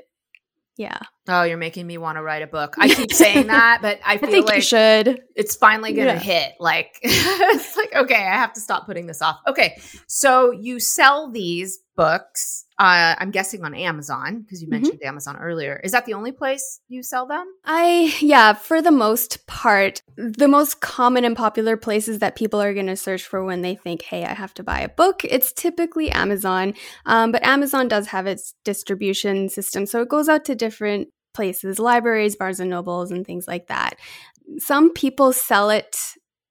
yeah. 0.77 0.97
Oh, 1.27 1.43
you're 1.43 1.57
making 1.57 1.85
me 1.85 1.97
want 1.97 2.17
to 2.17 2.23
write 2.23 2.41
a 2.41 2.47
book. 2.47 2.75
I 2.79 2.89
keep 2.89 3.13
saying 3.13 3.47
that, 3.47 3.79
but 3.81 3.99
I 4.05 4.17
feel 4.17 4.29
I 4.29 4.31
think 4.31 4.47
like 4.47 4.55
you 4.55 4.61
should. 4.61 5.21
It's 5.35 5.55
finally 5.55 5.93
going 5.93 6.07
to 6.07 6.13
yeah. 6.13 6.19
hit. 6.19 6.53
Like, 6.59 6.97
it's 7.03 7.77
like, 7.77 7.93
okay, 7.95 8.15
I 8.15 8.35
have 8.35 8.53
to 8.53 8.61
stop 8.61 8.85
putting 8.85 9.05
this 9.05 9.21
off. 9.21 9.39
Okay. 9.47 9.79
So 10.07 10.51
you 10.51 10.79
sell 10.79 11.31
these 11.31 11.79
books 11.95 12.65
uh, 12.81 13.13
I'm 13.19 13.29
guessing 13.29 13.63
on 13.63 13.75
Amazon 13.75 14.41
because 14.41 14.59
you 14.59 14.65
mm-hmm. 14.65 14.81
mentioned 14.81 14.99
mm-hmm. 15.01 15.09
Amazon 15.09 15.37
earlier. 15.37 15.79
Is 15.83 15.91
that 15.91 16.07
the 16.07 16.15
only 16.15 16.31
place 16.31 16.79
you 16.87 17.03
sell 17.03 17.27
them? 17.27 17.45
I, 17.63 18.11
yeah, 18.19 18.53
for 18.53 18.81
the 18.81 18.89
most 18.89 19.45
part, 19.45 20.01
the 20.17 20.47
most 20.47 20.81
common 20.81 21.23
and 21.23 21.37
popular 21.37 21.77
places 21.77 22.17
that 22.19 22.35
people 22.35 22.59
are 22.59 22.73
going 22.73 22.87
to 22.87 22.95
search 22.95 23.21
for 23.21 23.45
when 23.45 23.61
they 23.61 23.75
think, 23.75 24.01
hey, 24.01 24.25
I 24.25 24.33
have 24.33 24.55
to 24.55 24.63
buy 24.63 24.79
a 24.79 24.89
book, 24.89 25.23
it's 25.23 25.53
typically 25.53 26.09
Amazon. 26.09 26.73
Um, 27.05 27.31
but 27.31 27.45
Amazon 27.45 27.87
does 27.87 28.07
have 28.07 28.25
its 28.25 28.55
distribution 28.65 29.47
system. 29.47 29.85
So 29.85 30.01
it 30.01 30.09
goes 30.09 30.27
out 30.27 30.43
to 30.45 30.55
different 30.55 31.09
places, 31.33 31.79
libraries, 31.79 32.35
Barnes 32.35 32.59
and 32.59 32.69
Nobles, 32.69 33.11
and 33.11 33.25
things 33.25 33.47
like 33.47 33.67
that. 33.67 33.97
Some 34.57 34.93
people 34.93 35.33
sell 35.33 35.69
it 35.69 35.97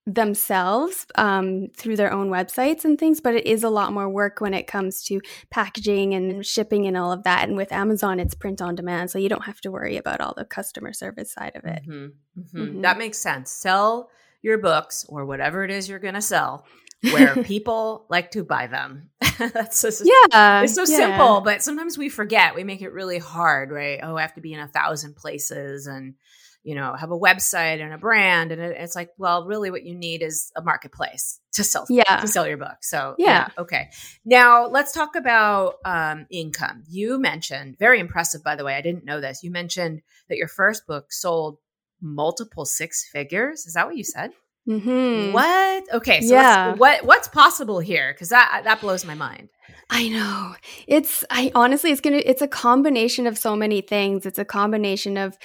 themselves 0.07 1.07
um, 1.17 1.69
through 1.77 1.97
their 1.97 2.13
own 2.13 2.31
websites 2.31 2.85
and 2.85 2.99
things, 2.99 3.21
but 3.21 3.35
it 3.35 3.47
is 3.47 3.63
a 3.63 3.71
lot 3.71 3.93
more 3.93 4.09
work 4.09 4.41
when 4.41 4.55
it 4.55 4.67
comes 4.67 5.03
to 5.05 5.21
packaging 5.51 6.15
and 6.15 6.45
shipping 6.45 6.87
and 6.87 6.97
all 6.97 7.13
of 7.13 7.23
that. 7.25 7.49
And 7.49 7.57
with 7.57 7.73
Amazon, 7.73 8.19
it's 8.19 8.35
print 8.35 8.63
on 8.63 8.75
demand, 8.75 9.11
so 9.11 9.19
you 9.19 9.29
don't 9.29 9.45
have 9.45 9.61
to 9.63 9.71
worry 9.71 9.97
about 9.97 10.21
all 10.21 10.35
the 10.37 10.45
customer 10.45 10.93
service 10.93 11.33
side 11.33 11.53
of 11.55 11.65
it. 11.65 11.83
Mm-hmm. 11.87 12.41
Mm-hmm. 12.41 12.59
Mm-hmm. 12.59 12.81
That 12.81 12.99
makes 12.99 13.19
sense. 13.19 13.51
Sell 13.51 14.11
your 14.43 14.59
books 14.59 15.05
or 15.09 15.27
whatever 15.27 15.65
it 15.65 15.71
is 15.71 15.89
you're 15.89 15.99
going 15.99 16.15
to 16.15 16.23
sell 16.23 16.65
where 17.13 17.35
people 17.45 18.07
like 18.09 18.31
to 18.33 18.45
buy 18.45 18.67
them. 18.67 19.11
That's 19.52 19.82
just, 19.82 20.02
yeah, 20.04 20.62
it's 20.62 20.75
so 20.75 20.82
yeah. 20.82 20.97
simple, 20.97 21.40
but 21.40 21.62
sometimes 21.62 21.97
we 21.97 22.09
forget. 22.09 22.54
We 22.54 22.64
make 22.64 22.82
it 22.82 22.92
really 22.92 23.18
hard, 23.18 23.70
right? 23.70 24.00
Oh, 24.02 24.16
I 24.16 24.23
have 24.23 24.35
to 24.35 24.40
be 24.40 24.52
in 24.52 24.61
a 24.61 24.68
thousand 24.68 25.16
places 25.16 25.87
and 25.87 26.14
you 26.62 26.75
know, 26.75 26.94
have 26.94 27.11
a 27.11 27.18
website 27.18 27.82
and 27.82 27.92
a 27.92 27.99
brand. 27.99 28.52
And 28.52 28.61
it's 28.61 28.94
like, 28.94 29.11
well, 29.16 29.47
really 29.47 29.70
what 29.70 29.85
you 29.85 29.94
need 29.94 30.23
is 30.23 30.52
a 30.54 30.62
marketplace 30.62 31.40
to 31.52 31.64
sell, 31.64 31.87
yeah. 31.88 32.20
to 32.20 32.28
sell 32.28 32.47
your 32.47 32.59
book. 32.59 32.76
So 32.82 33.14
yeah. 33.18 33.26
yeah 33.26 33.62
okay. 33.62 33.90
Now 34.25 34.66
let's 34.66 34.92
talk 34.92 35.16
about 35.16 35.76
um, 35.85 36.26
income. 36.30 36.85
You 36.88 37.18
mentioned 37.18 37.78
very 37.78 37.99
impressive, 37.99 38.44
by 38.44 38.56
the 38.56 38.64
way. 38.64 38.75
I 38.75 38.82
didn't 38.82 39.04
know 39.04 39.20
this. 39.20 39.42
You 39.42 39.50
mentioned 39.50 40.02
that 40.28 40.37
your 40.37 40.49
first 40.49 40.87
book 40.87 41.12
sold 41.12 41.59
multiple 42.02 42.66
six 42.66 43.09
figures. 43.09 43.66
Is 43.66 43.75
that 43.75 43.87
what 43.87 43.97
you 43.97 44.04
said? 44.04 44.32
Mm-hmm. 44.69 45.33
What? 45.33 45.95
Okay, 45.95 46.21
so 46.21 46.35
yeah. 46.35 46.75
what 46.75 47.05
what's 47.05 47.29
possible 47.29 47.81
here? 47.81 48.12
Because 48.12 48.29
that 48.29 48.62
that 48.64 48.81
blows 48.81 49.05
my 49.05 49.14
mind. 49.14 49.49
I 49.88 50.09
know. 50.09 50.55
It's 50.87 51.25
I 51.31 51.50
honestly 51.55 51.90
it's 51.90 52.00
gonna 52.00 52.23
it's 52.25 52.43
a 52.43 52.49
combination 52.49 53.26
of 53.26 53.37
so 53.37 53.57
many 53.57 53.81
things. 53.81 54.26
It's 54.26 54.38
a 54.38 54.45
combination 54.45 55.17
of 55.17 55.37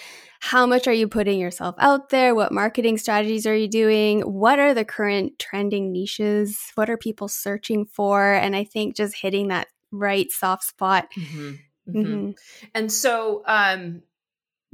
how 0.42 0.68
much 0.68 0.88
are 0.88 0.94
you 0.94 1.08
putting 1.08 1.40
yourself 1.40 1.76
out 1.80 2.10
there? 2.10 2.36
What 2.36 2.52
marketing 2.52 3.00
strategies 3.00 3.48
are 3.48 3.56
you 3.56 3.68
doing? 3.68 4.22
What 4.22 4.60
are 4.60 4.76
the 4.76 4.86
current 4.86 5.40
trending 5.40 5.92
niches? 5.92 6.60
What 6.76 6.90
are 6.90 6.98
people 6.98 7.28
searching 7.28 7.86
for? 7.86 8.34
And 8.34 8.56
I 8.56 8.64
think 8.64 8.96
just 8.96 9.16
hitting 9.16 9.48
that 9.48 9.68
right 9.92 10.32
soft 10.32 10.66
spot. 10.66 11.08
Mm-hmm. 11.18 11.50
Mm-hmm. 11.90 12.00
Mm-hmm. 12.00 12.32
And 12.76 12.92
so, 12.92 13.44
um, 13.46 14.02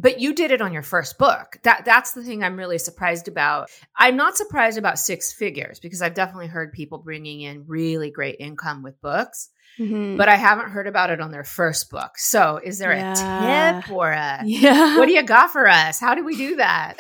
but 0.02 0.20
you 0.20 0.34
did 0.34 0.52
it 0.52 0.62
on 0.62 0.74
your 0.74 0.82
first 0.82 1.18
book. 1.18 1.58
That 1.64 1.86
that's 1.86 2.14
the 2.14 2.24
thing 2.24 2.44
I'm 2.44 2.58
really 2.58 2.80
surprised 2.80 3.28
about. 3.28 3.70
I'm 3.96 4.18
not 4.18 4.36
surprised 4.36 4.78
about 4.78 5.00
six 5.00 5.32
figures 5.32 5.80
because 5.80 6.02
I've 6.02 6.16
definitely 6.16 6.48
heard 6.48 6.74
people 6.74 6.98
bringing 6.98 7.42
in 7.42 7.66
really 7.68 8.10
great 8.10 8.38
income 8.40 8.84
with 8.84 9.00
books. 9.02 9.50
Mm-hmm. 9.80 10.18
But 10.18 10.28
I 10.28 10.36
haven't 10.36 10.72
heard 10.72 10.88
about 10.88 11.12
it 11.12 11.22
on 11.22 11.32
their 11.32 11.46
first 11.46 11.90
book. 11.90 12.18
So, 12.18 12.60
is 12.62 12.78
there 12.78 12.94
yeah. 12.94 13.78
a 13.78 13.82
tip 13.82 13.92
or 13.92 14.12
a 14.12 14.42
yeah. 14.44 14.98
what 14.98 15.06
do 15.06 15.14
you 15.14 15.24
got 15.24 15.52
for 15.52 15.68
us? 15.68 16.00
How 16.00 16.16
do 16.16 16.26
we 16.26 16.36
do 16.36 16.58
that? 16.58 16.98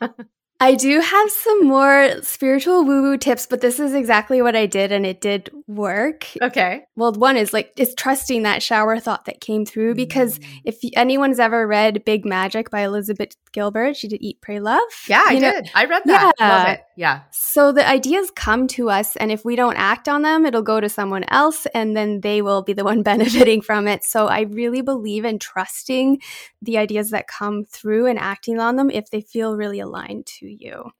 I 0.62 0.76
do 0.76 1.00
have 1.00 1.30
some 1.32 1.66
more 1.66 2.22
spiritual 2.22 2.84
woo 2.84 3.02
woo 3.02 3.16
tips, 3.16 3.46
but 3.46 3.60
this 3.60 3.80
is 3.80 3.94
exactly 3.94 4.40
what 4.42 4.54
I 4.54 4.66
did, 4.66 4.92
and 4.92 5.04
it 5.04 5.20
did 5.20 5.50
work. 5.66 6.28
Okay. 6.40 6.84
Well, 6.94 7.12
one 7.14 7.36
is 7.36 7.52
like 7.52 7.72
it's 7.76 7.96
trusting 7.96 8.44
that 8.44 8.62
shower 8.62 9.00
thought 9.00 9.24
that 9.24 9.40
came 9.40 9.66
through 9.66 9.96
because 9.96 10.38
mm. 10.38 10.60
if 10.64 10.78
anyone's 10.94 11.40
ever 11.40 11.66
read 11.66 12.04
Big 12.04 12.24
Magic 12.24 12.70
by 12.70 12.82
Elizabeth 12.82 13.34
Gilbert, 13.50 13.96
she 13.96 14.06
did 14.06 14.22
Eat, 14.22 14.40
Pray, 14.40 14.60
Love. 14.60 14.82
Yeah, 15.08 15.24
I 15.26 15.38
know? 15.40 15.50
did. 15.50 15.70
I 15.74 15.84
read 15.86 16.02
that. 16.04 16.32
Yeah. 16.38 16.56
Love 16.56 16.68
it. 16.68 16.80
Yeah. 16.96 17.22
So 17.32 17.72
the 17.72 17.88
ideas 17.88 18.30
come 18.30 18.68
to 18.68 18.88
us, 18.88 19.16
and 19.16 19.32
if 19.32 19.44
we 19.44 19.56
don't 19.56 19.76
act 19.76 20.08
on 20.08 20.22
them, 20.22 20.46
it'll 20.46 20.62
go 20.62 20.78
to 20.80 20.88
someone 20.88 21.24
else, 21.26 21.66
and 21.74 21.96
then 21.96 22.20
they 22.20 22.40
will 22.40 22.62
be 22.62 22.72
the 22.72 22.84
one 22.92 23.02
benefiting 23.02 23.62
from 23.62 23.88
it. 23.88 24.04
So 24.04 24.28
I 24.28 24.42
really 24.42 24.80
believe 24.80 25.24
in 25.24 25.40
trusting 25.40 26.20
the 26.60 26.78
ideas 26.78 27.10
that 27.10 27.26
come 27.26 27.64
through 27.64 28.06
and 28.06 28.18
acting 28.18 28.60
on 28.60 28.76
them 28.76 28.90
if 28.90 29.10
they 29.10 29.22
feel 29.22 29.56
really 29.56 29.80
aligned 29.80 30.26
to 30.26 30.51
you. 30.58 30.90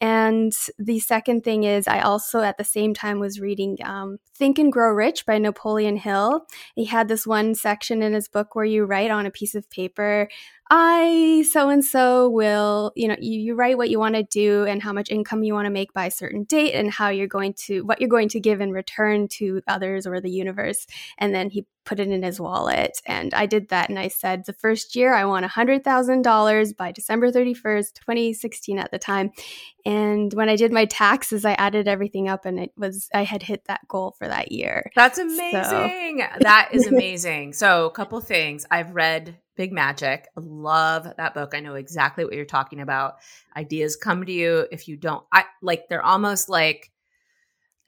And 0.00 0.52
the 0.80 0.98
second 0.98 1.44
thing 1.44 1.62
is, 1.62 1.86
I 1.86 2.00
also 2.00 2.40
at 2.40 2.58
the 2.58 2.64
same 2.64 2.92
time 2.92 3.20
was 3.20 3.40
reading 3.40 3.78
um, 3.84 4.18
Think 4.34 4.58
and 4.58 4.72
Grow 4.72 4.90
Rich 4.90 5.26
by 5.26 5.38
Napoleon 5.38 5.96
Hill. 5.96 6.44
He 6.74 6.86
had 6.86 7.06
this 7.06 7.24
one 7.24 7.54
section 7.54 8.02
in 8.02 8.12
his 8.12 8.26
book 8.26 8.56
where 8.56 8.64
you 8.64 8.84
write 8.84 9.12
on 9.12 9.26
a 9.26 9.30
piece 9.30 9.54
of 9.54 9.70
paper 9.70 10.28
I 10.74 11.44
so 11.50 11.68
and 11.68 11.84
so 11.84 12.30
will, 12.30 12.92
you 12.96 13.06
know, 13.06 13.16
you, 13.20 13.38
you 13.38 13.54
write 13.54 13.76
what 13.76 13.90
you 13.90 13.98
want 13.98 14.14
to 14.14 14.22
do 14.22 14.64
and 14.64 14.82
how 14.82 14.94
much 14.94 15.10
income 15.10 15.42
you 15.42 15.52
want 15.52 15.66
to 15.66 15.70
make 15.70 15.92
by 15.92 16.06
a 16.06 16.10
certain 16.10 16.44
date 16.44 16.72
and 16.72 16.90
how 16.90 17.10
you're 17.10 17.26
going 17.26 17.52
to, 17.64 17.82
what 17.82 18.00
you're 18.00 18.08
going 18.08 18.30
to 18.30 18.40
give 18.40 18.62
in 18.62 18.70
return 18.70 19.28
to 19.32 19.60
others 19.68 20.06
or 20.06 20.18
the 20.22 20.30
universe. 20.30 20.86
And 21.18 21.34
then 21.34 21.50
he 21.50 21.66
put 21.84 22.00
it 22.00 22.08
in 22.08 22.22
his 22.22 22.40
wallet. 22.40 23.00
And 23.06 23.34
I 23.34 23.46
did 23.46 23.68
that. 23.68 23.88
And 23.88 23.98
I 23.98 24.08
said, 24.08 24.44
the 24.46 24.52
first 24.52 24.94
year 24.94 25.14
I 25.14 25.24
want 25.24 25.46
$100,000 25.46 26.76
by 26.76 26.92
December 26.92 27.30
31st, 27.30 27.94
2016 27.94 28.78
at 28.78 28.90
the 28.90 28.98
time. 28.98 29.30
And 29.84 30.32
when 30.34 30.48
I 30.48 30.56
did 30.56 30.72
my 30.72 30.84
taxes, 30.84 31.44
I 31.44 31.52
added 31.54 31.88
everything 31.88 32.28
up 32.28 32.44
and 32.44 32.60
it 32.60 32.72
was, 32.76 33.08
I 33.12 33.24
had 33.24 33.42
hit 33.42 33.64
that 33.66 33.86
goal 33.88 34.14
for 34.16 34.28
that 34.28 34.52
year. 34.52 34.90
That's 34.94 35.18
amazing. 35.18 35.64
So. 35.64 36.38
that 36.40 36.68
is 36.72 36.86
amazing. 36.86 37.54
So, 37.54 37.86
a 37.86 37.90
couple 37.90 38.20
things. 38.20 38.64
I've 38.70 38.94
read 38.94 39.38
Big 39.56 39.72
Magic. 39.72 40.28
Love 40.36 41.08
that 41.16 41.34
book. 41.34 41.54
I 41.54 41.60
know 41.60 41.74
exactly 41.74 42.24
what 42.24 42.34
you're 42.34 42.44
talking 42.44 42.80
about. 42.80 43.16
Ideas 43.56 43.96
come 43.96 44.24
to 44.24 44.32
you 44.32 44.66
if 44.70 44.88
you 44.88 44.96
don't 44.96 45.24
I 45.32 45.44
like 45.60 45.88
they're 45.88 46.04
almost 46.04 46.48
like 46.48 46.91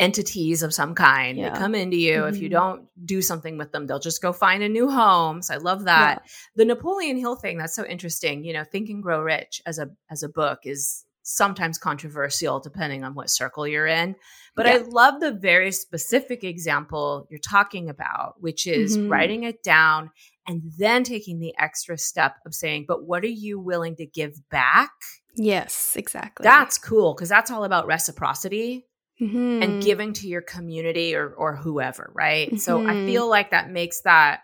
entities 0.00 0.62
of 0.62 0.74
some 0.74 0.94
kind. 0.94 1.38
Yeah. 1.38 1.50
They 1.50 1.58
come 1.58 1.74
into 1.74 1.96
you. 1.96 2.20
Mm-hmm. 2.20 2.34
If 2.34 2.42
you 2.42 2.48
mm-hmm. 2.48 2.52
don't 2.52 2.88
do 3.04 3.22
something 3.22 3.58
with 3.58 3.72
them, 3.72 3.86
they'll 3.86 4.00
just 4.00 4.22
go 4.22 4.32
find 4.32 4.62
a 4.62 4.68
new 4.68 4.90
home. 4.90 5.42
So 5.42 5.54
I 5.54 5.58
love 5.58 5.84
that. 5.84 6.22
Yeah. 6.24 6.30
The 6.56 6.64
Napoleon 6.64 7.16
Hill 7.16 7.36
thing, 7.36 7.58
that's 7.58 7.74
so 7.74 7.86
interesting. 7.86 8.44
You 8.44 8.54
know, 8.54 8.64
Think 8.64 8.90
and 8.90 9.02
Grow 9.02 9.22
Rich 9.22 9.62
as 9.66 9.78
a 9.78 9.90
as 10.10 10.22
a 10.22 10.28
book 10.28 10.60
is 10.64 11.04
sometimes 11.26 11.78
controversial 11.78 12.60
depending 12.60 13.02
on 13.02 13.14
what 13.14 13.30
circle 13.30 13.66
you're 13.66 13.86
in. 13.86 14.14
But 14.56 14.66
yeah. 14.66 14.74
I 14.74 14.76
love 14.78 15.20
the 15.20 15.32
very 15.32 15.72
specific 15.72 16.44
example 16.44 17.26
you're 17.30 17.40
talking 17.40 17.88
about, 17.88 18.34
which 18.40 18.66
is 18.66 18.96
mm-hmm. 18.96 19.10
writing 19.10 19.44
it 19.44 19.62
down 19.62 20.10
and 20.46 20.62
then 20.78 21.02
taking 21.02 21.38
the 21.38 21.54
extra 21.58 21.96
step 21.96 22.36
of 22.44 22.54
saying, 22.54 22.84
but 22.86 23.06
what 23.06 23.24
are 23.24 23.28
you 23.28 23.58
willing 23.58 23.96
to 23.96 24.06
give 24.06 24.34
back? 24.50 24.90
Yes, 25.34 25.96
exactly. 25.96 26.44
That's 26.44 26.76
cool 26.76 27.14
because 27.14 27.30
that's 27.30 27.50
all 27.50 27.64
about 27.64 27.86
reciprocity 27.86 28.84
mm-hmm. 29.21 29.62
and 29.62 29.83
giving 29.83 30.12
to 30.14 30.28
your 30.28 30.42
community 30.42 31.14
or 31.14 31.28
or 31.30 31.56
whoever, 31.56 32.11
right? 32.14 32.49
Mm-hmm. 32.49 32.56
So 32.59 32.80
I 32.80 32.92
mm-hmm. 32.92 33.06
feel 33.06 33.28
like 33.28 33.50
that 33.50 33.71
makes 33.71 34.00
that 34.02 34.40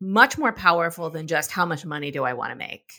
much 0.00 0.36
more 0.36 0.52
powerful 0.52 1.10
than 1.10 1.26
just 1.26 1.50
how 1.50 1.64
much 1.64 1.84
money 1.84 2.10
do 2.10 2.24
I 2.24 2.32
want 2.32 2.50
to 2.50 2.56
make. 2.56 2.90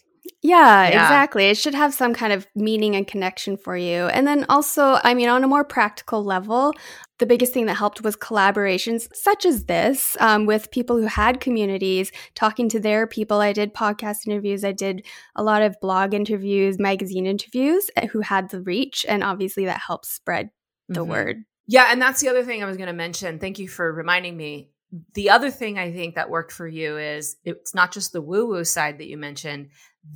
Yeah, 0.42 0.88
yeah, 0.88 1.04
exactly. 1.04 1.46
It 1.46 1.58
should 1.58 1.74
have 1.74 1.94
some 1.94 2.14
kind 2.14 2.34
of 2.34 2.48
meaning 2.56 2.96
and 2.96 3.08
connection 3.08 3.58
for 3.58 3.76
you. 3.76 4.08
And 4.08 4.26
then 4.28 4.46
also, 4.50 5.00
I 5.04 5.14
mean, 5.14 5.30
on 5.30 5.44
a 5.44 5.48
more 5.48 5.64
practical 5.64 6.24
level, 6.24 6.74
the 7.20 7.26
biggest 7.26 7.54
thing 7.54 7.66
that 7.68 7.76
helped 7.76 8.04
was 8.04 8.16
collaborations 8.16 9.08
such 9.14 9.46
as 9.46 9.66
this 9.66 10.18
um, 10.20 10.46
with 10.46 10.72
people 10.72 10.98
who 10.98 11.08
had 11.08 11.40
communities, 11.40 12.12
talking 12.36 12.68
to 12.70 12.80
their 12.80 13.08
people. 13.08 13.40
I 13.40 13.54
did 13.54 13.74
podcast 13.74 14.28
interviews, 14.28 14.64
I 14.66 14.74
did 14.74 15.06
a 15.36 15.44
lot 15.44 15.62
of 15.62 15.80
blog 15.82 16.14
interviews, 16.14 16.80
magazine 16.80 17.26
interviews 17.26 17.90
eh, 17.96 18.08
who 18.08 18.20
had 18.22 18.50
the 18.50 18.62
reach. 18.62 19.06
And 19.08 19.24
obviously, 19.24 19.66
that 19.66 19.82
helps 19.86 20.10
spread 20.10 20.50
the 20.88 21.02
mm-hmm. 21.02 21.10
word. 21.10 21.44
Yeah. 21.68 21.88
And 21.92 22.02
that's 22.02 22.22
the 22.22 22.30
other 22.30 22.44
thing 22.44 22.62
I 22.62 22.66
was 22.66 22.78
going 22.78 22.88
to 22.88 22.94
mention. 22.94 23.40
Thank 23.40 23.60
you 23.60 23.68
for 23.68 23.92
reminding 23.92 24.36
me 24.36 24.70
the 25.14 25.30
other 25.32 25.50
thing 25.50 25.80
I 25.80 25.92
think 25.92 26.16
that 26.16 26.30
worked 26.30 26.52
for 26.52 26.68
you 26.68 26.98
is 26.98 27.36
it's 27.44 27.74
not 27.74 27.92
just 27.92 28.14
the 28.14 28.22
woo 28.22 28.48
woo 28.48 28.64
side 28.64 29.00
that 29.00 29.08
you 29.08 29.18
mentioned. 29.18 29.70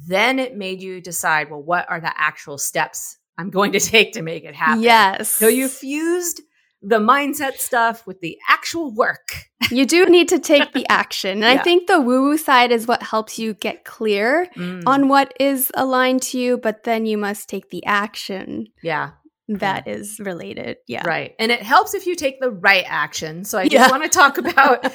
Then 0.08 0.40
it 0.40 0.56
made 0.56 0.82
you 0.82 1.02
decide, 1.02 1.50
well, 1.50 1.62
what 1.62 1.90
are 1.90 2.00
the 2.00 2.14
actual 2.16 2.58
steps 2.58 3.18
I'm 3.38 3.50
going 3.50 3.72
to 3.72 3.80
take 3.80 4.14
to 4.14 4.22
make 4.22 4.44
it 4.44 4.56
happen? 4.56 4.84
Yes. 4.84 5.30
So 5.30 5.48
you 5.48 5.68
fused 5.68 6.42
the 6.84 7.00
mindset 7.00 7.56
stuff 7.56 8.06
with 8.06 8.22
the 8.22 8.38
actual 8.48 8.94
work. 8.94 9.46
you 9.72 9.86
do 9.86 10.06
need 10.06 10.30
to 10.30 10.40
take 10.40 10.74
the 10.74 10.86
action. 10.90 11.08
And 11.38 11.42
yeah. 11.42 11.60
I 11.60 11.64
think 11.64 11.88
the 11.88 12.00
woo 12.00 12.24
woo 12.24 12.38
side 12.38 12.72
is 12.72 12.86
what 12.86 13.01
helps 13.01 13.40
you 13.40 13.56
get 13.56 13.84
clear 13.84 14.48
mm. 14.56 14.84
on 14.86 15.08
what 15.08 15.34
is 15.40 15.72
aligned 15.74 16.22
to 16.24 16.40
you, 16.40 16.58
but 16.58 16.84
then 16.84 17.06
you 17.06 17.18
must 17.18 17.50
take 17.50 17.70
the 17.70 17.84
action. 17.86 18.68
Yeah. 18.84 19.12
Mm-hmm. 19.50 19.60
That 19.60 19.88
is 19.88 20.20
related. 20.20 20.77
Yeah. 20.88 21.07
Right. 21.07 21.33
And 21.40 21.51
it 21.51 21.62
helps 21.62 21.94
if 21.94 22.05
you 22.05 22.16
take 22.16 22.42
the 22.42 22.51
right 22.51 22.83
action. 22.86 23.46
So 23.46 23.57
I 23.57 23.70
just 23.70 23.74
yeah. 23.74 23.90
want 23.90 24.03
to 24.03 24.10
talk 24.10 24.38
about 24.38 24.86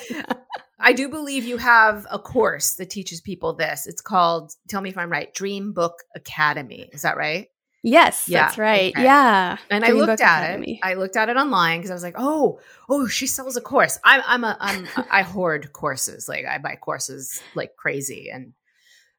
I 0.83 0.93
do 0.93 1.09
believe 1.09 1.45
you 1.45 1.59
have 1.59 2.07
a 2.11 2.19
course 2.19 2.75
that 2.75 2.91
teaches 2.91 3.21
people 3.21 3.55
this. 3.55 3.87
It's 3.87 4.03
called, 4.03 4.53
tell 4.69 4.81
me 4.81 4.91
if 4.91 4.99
I'm 4.99 5.11
right, 5.11 5.33
Dream 5.33 5.73
Book 5.73 6.03
Academy. 6.17 6.91
Is 6.93 7.03
that 7.03 7.17
right? 7.17 7.49
Yes, 7.85 8.29
yeah. 8.29 8.43
that's 8.43 8.59
right. 8.59 8.93
Okay. 8.95 9.03
Yeah. 9.03 9.57
And 9.71 9.85
Dream 9.85 9.97
I 9.97 9.99
looked 9.99 10.13
Book 10.19 10.21
at 10.21 10.43
Academy. 10.43 10.81
it. 10.83 10.87
I 10.87 10.95
looked 10.95 11.17
at 11.17 11.29
it 11.29 11.37
online 11.37 11.79
because 11.79 11.91
I 11.91 11.95
was 11.95 12.03
like, 12.03 12.17
oh, 12.19 12.61
oh, 12.89 13.07
she 13.07 13.29
sells 13.29 13.57
a 13.57 13.61
course. 13.61 13.99
I'm, 14.05 14.23
I'm 14.27 14.45
a, 14.45 14.57
I'm, 14.61 14.87
I 15.11 15.23
hoard 15.23 15.73
courses. 15.73 16.29
Like 16.29 16.47
I 16.47 16.59
buy 16.59 16.77
courses 16.77 17.41
like 17.55 17.77
crazy, 17.77 18.31
and 18.33 18.53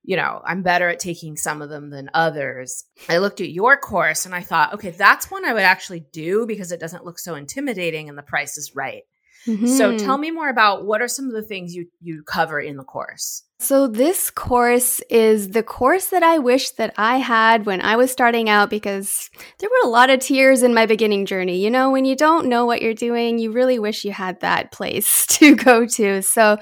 you 0.04 0.18
know, 0.18 0.42
I'm 0.46 0.64
better 0.64 0.90
at 0.90 1.00
taking 1.00 1.38
some 1.38 1.62
of 1.62 1.70
them 1.70 1.90
than 1.90 2.10
others. 2.14 2.84
I 3.08 3.20
looked 3.20 3.42
at 3.42 3.52
your 3.52 3.78
course 3.78 4.26
and 4.26 4.36
I 4.36 4.42
thought, 4.42 4.74
okay, 4.74 4.92
that's 4.92 5.32
one 5.32 5.46
I 5.46 5.54
would 5.54 5.64
actually 5.64 6.02
do 6.12 6.46
because 6.46 6.72
it 6.72 6.80
doesn't 6.80 7.06
look 7.06 7.20
so 7.20 7.36
intimidating 7.36 8.10
and 8.10 8.18
the 8.18 8.24
price 8.24 8.58
is 8.58 8.76
right. 8.76 9.04
Mm-hmm. 9.48 9.68
So 9.68 9.98
tell 9.98 10.18
me 10.18 10.32
more 10.32 10.50
about 10.50 10.86
what 10.86 11.02
are 11.02 11.08
some 11.08 11.26
of 11.26 11.34
the 11.34 11.42
things 11.42 11.76
you 11.76 11.88
you 12.02 12.24
cover 12.24 12.62
in 12.62 12.78
the 12.78 12.84
course. 12.84 13.44
So 13.60 13.88
this 13.88 14.30
course 14.30 15.00
is 15.10 15.50
the 15.50 15.64
course 15.64 16.08
that 16.08 16.24
I 16.24 16.38
wish 16.38 16.72
that 16.72 16.94
I 16.98 17.18
had 17.18 17.66
when 17.66 17.82
I 17.82 17.96
was 17.96 18.12
starting 18.12 18.50
out 18.50 18.70
because 18.70 19.30
there 19.60 19.70
were 19.70 19.88
a 19.88 19.92
lot 19.92 20.10
of 20.10 20.20
tears 20.20 20.64
in 20.64 20.74
my 20.74 20.86
beginning 20.86 21.26
journey. 21.26 21.62
You 21.62 21.72
know, 21.72 21.92
when 21.92 22.06
you 22.06 22.16
don't 22.16 22.48
know 22.48 22.66
what 22.66 22.82
you're 22.82 22.94
doing, 22.94 23.38
you 23.38 23.52
really 23.52 23.80
wish 23.80 24.06
you 24.06 24.12
had 24.12 24.40
that 24.42 24.72
place 24.74 25.26
to 25.28 25.56
go 25.56 25.86
to. 25.86 26.22
So 26.22 26.58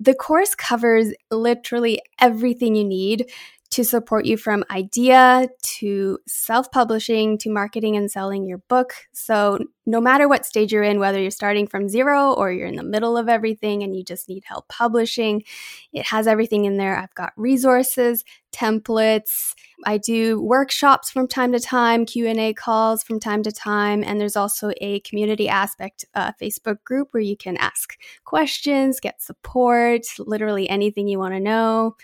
the 0.00 0.14
course 0.14 0.54
covers 0.54 1.12
literally 1.30 2.00
everything 2.20 2.74
you 2.74 2.84
need 2.84 3.30
to 3.70 3.84
support 3.84 4.24
you 4.24 4.38
from 4.38 4.64
idea 4.70 5.46
to 5.62 6.18
self 6.26 6.70
publishing 6.72 7.36
to 7.38 7.50
marketing 7.50 7.96
and 7.96 8.10
selling 8.10 8.46
your 8.46 8.58
book. 8.68 8.94
So, 9.12 9.58
no 9.84 10.00
matter 10.00 10.28
what 10.28 10.46
stage 10.46 10.72
you're 10.72 10.82
in, 10.82 10.98
whether 10.98 11.20
you're 11.20 11.30
starting 11.30 11.66
from 11.66 11.88
zero 11.88 12.32
or 12.32 12.50
you're 12.50 12.66
in 12.66 12.76
the 12.76 12.82
middle 12.82 13.16
of 13.16 13.28
everything 13.28 13.82
and 13.82 13.96
you 13.96 14.02
just 14.04 14.28
need 14.28 14.44
help 14.46 14.68
publishing, 14.68 15.44
it 15.92 16.06
has 16.06 16.26
everything 16.26 16.64
in 16.64 16.76
there. 16.76 16.96
I've 16.98 17.14
got 17.14 17.32
resources, 17.36 18.24
templates. 18.52 19.54
I 19.84 19.98
do 19.98 20.40
workshops 20.42 21.10
from 21.10 21.28
time 21.28 21.52
to 21.52 21.60
time, 21.60 22.06
Q&A 22.06 22.54
calls 22.54 23.02
from 23.02 23.20
time 23.20 23.42
to 23.42 23.52
time, 23.52 24.02
and 24.02 24.20
there's 24.20 24.36
also 24.36 24.72
a 24.80 25.00
community 25.00 25.48
aspect 25.48 26.04
uh, 26.14 26.32
Facebook 26.40 26.82
group 26.84 27.08
where 27.12 27.22
you 27.22 27.36
can 27.36 27.56
ask 27.58 27.98
questions, 28.24 29.00
get 29.00 29.22
support, 29.22 30.02
literally 30.18 30.68
anything 30.68 31.06
you 31.06 31.18
want 31.18 31.34
to 31.34 31.40
know 31.40 31.96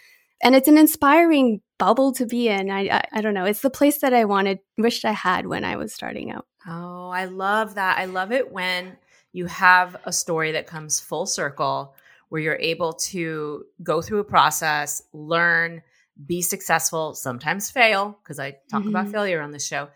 and 0.45 0.55
it's 0.55 0.69
an 0.69 0.79
inspiring 0.79 1.61
bubble 1.79 2.13
to 2.13 2.27
be 2.27 2.49
in. 2.49 2.71
I, 2.71 2.83
I, 2.83 3.03
I 3.15 3.21
don't 3.23 3.35
know. 3.35 3.47
It's 3.47 3.63
the 3.63 3.71
place 3.71 3.99
that 3.99 4.13
I 4.13 4.27
wanted, 4.27 4.61
wished 4.79 5.05
I 5.05 5.13
had 5.13 5.47
when 5.47 5.65
I 5.65 5.77
was 5.77 5.93
starting 5.93 6.31
out. 6.31 6.47
Oh, 6.67 7.09
I 7.09 7.25
love 7.25 7.75
that. 7.75 7.99
I 7.99 8.05
love 8.05 8.31
it 8.31 8.53
when 8.53 8.97
you 9.33 9.47
have 9.47 9.97
a 10.05 10.13
story 10.13 10.53
that 10.53 10.67
comes 10.67 11.01
full 11.01 11.27
circle 11.27 11.95
where 12.29 12.41
you're 12.41 12.59
able 12.61 12.93
to 12.93 13.65
go 13.83 14.03
through 14.03 14.21
a 14.21 14.25
process, 14.25 15.03
learn, 15.13 15.83
be 16.27 16.43
successful, 16.43 17.15
sometimes 17.15 17.71
fail, 17.71 18.19
because 18.23 18.39
I 18.39 18.53
talk 18.71 18.81
mm-hmm. 18.81 18.91
about 18.91 19.09
failure 19.09 19.41
on 19.41 19.51
the 19.51 19.59
show, 19.59 19.89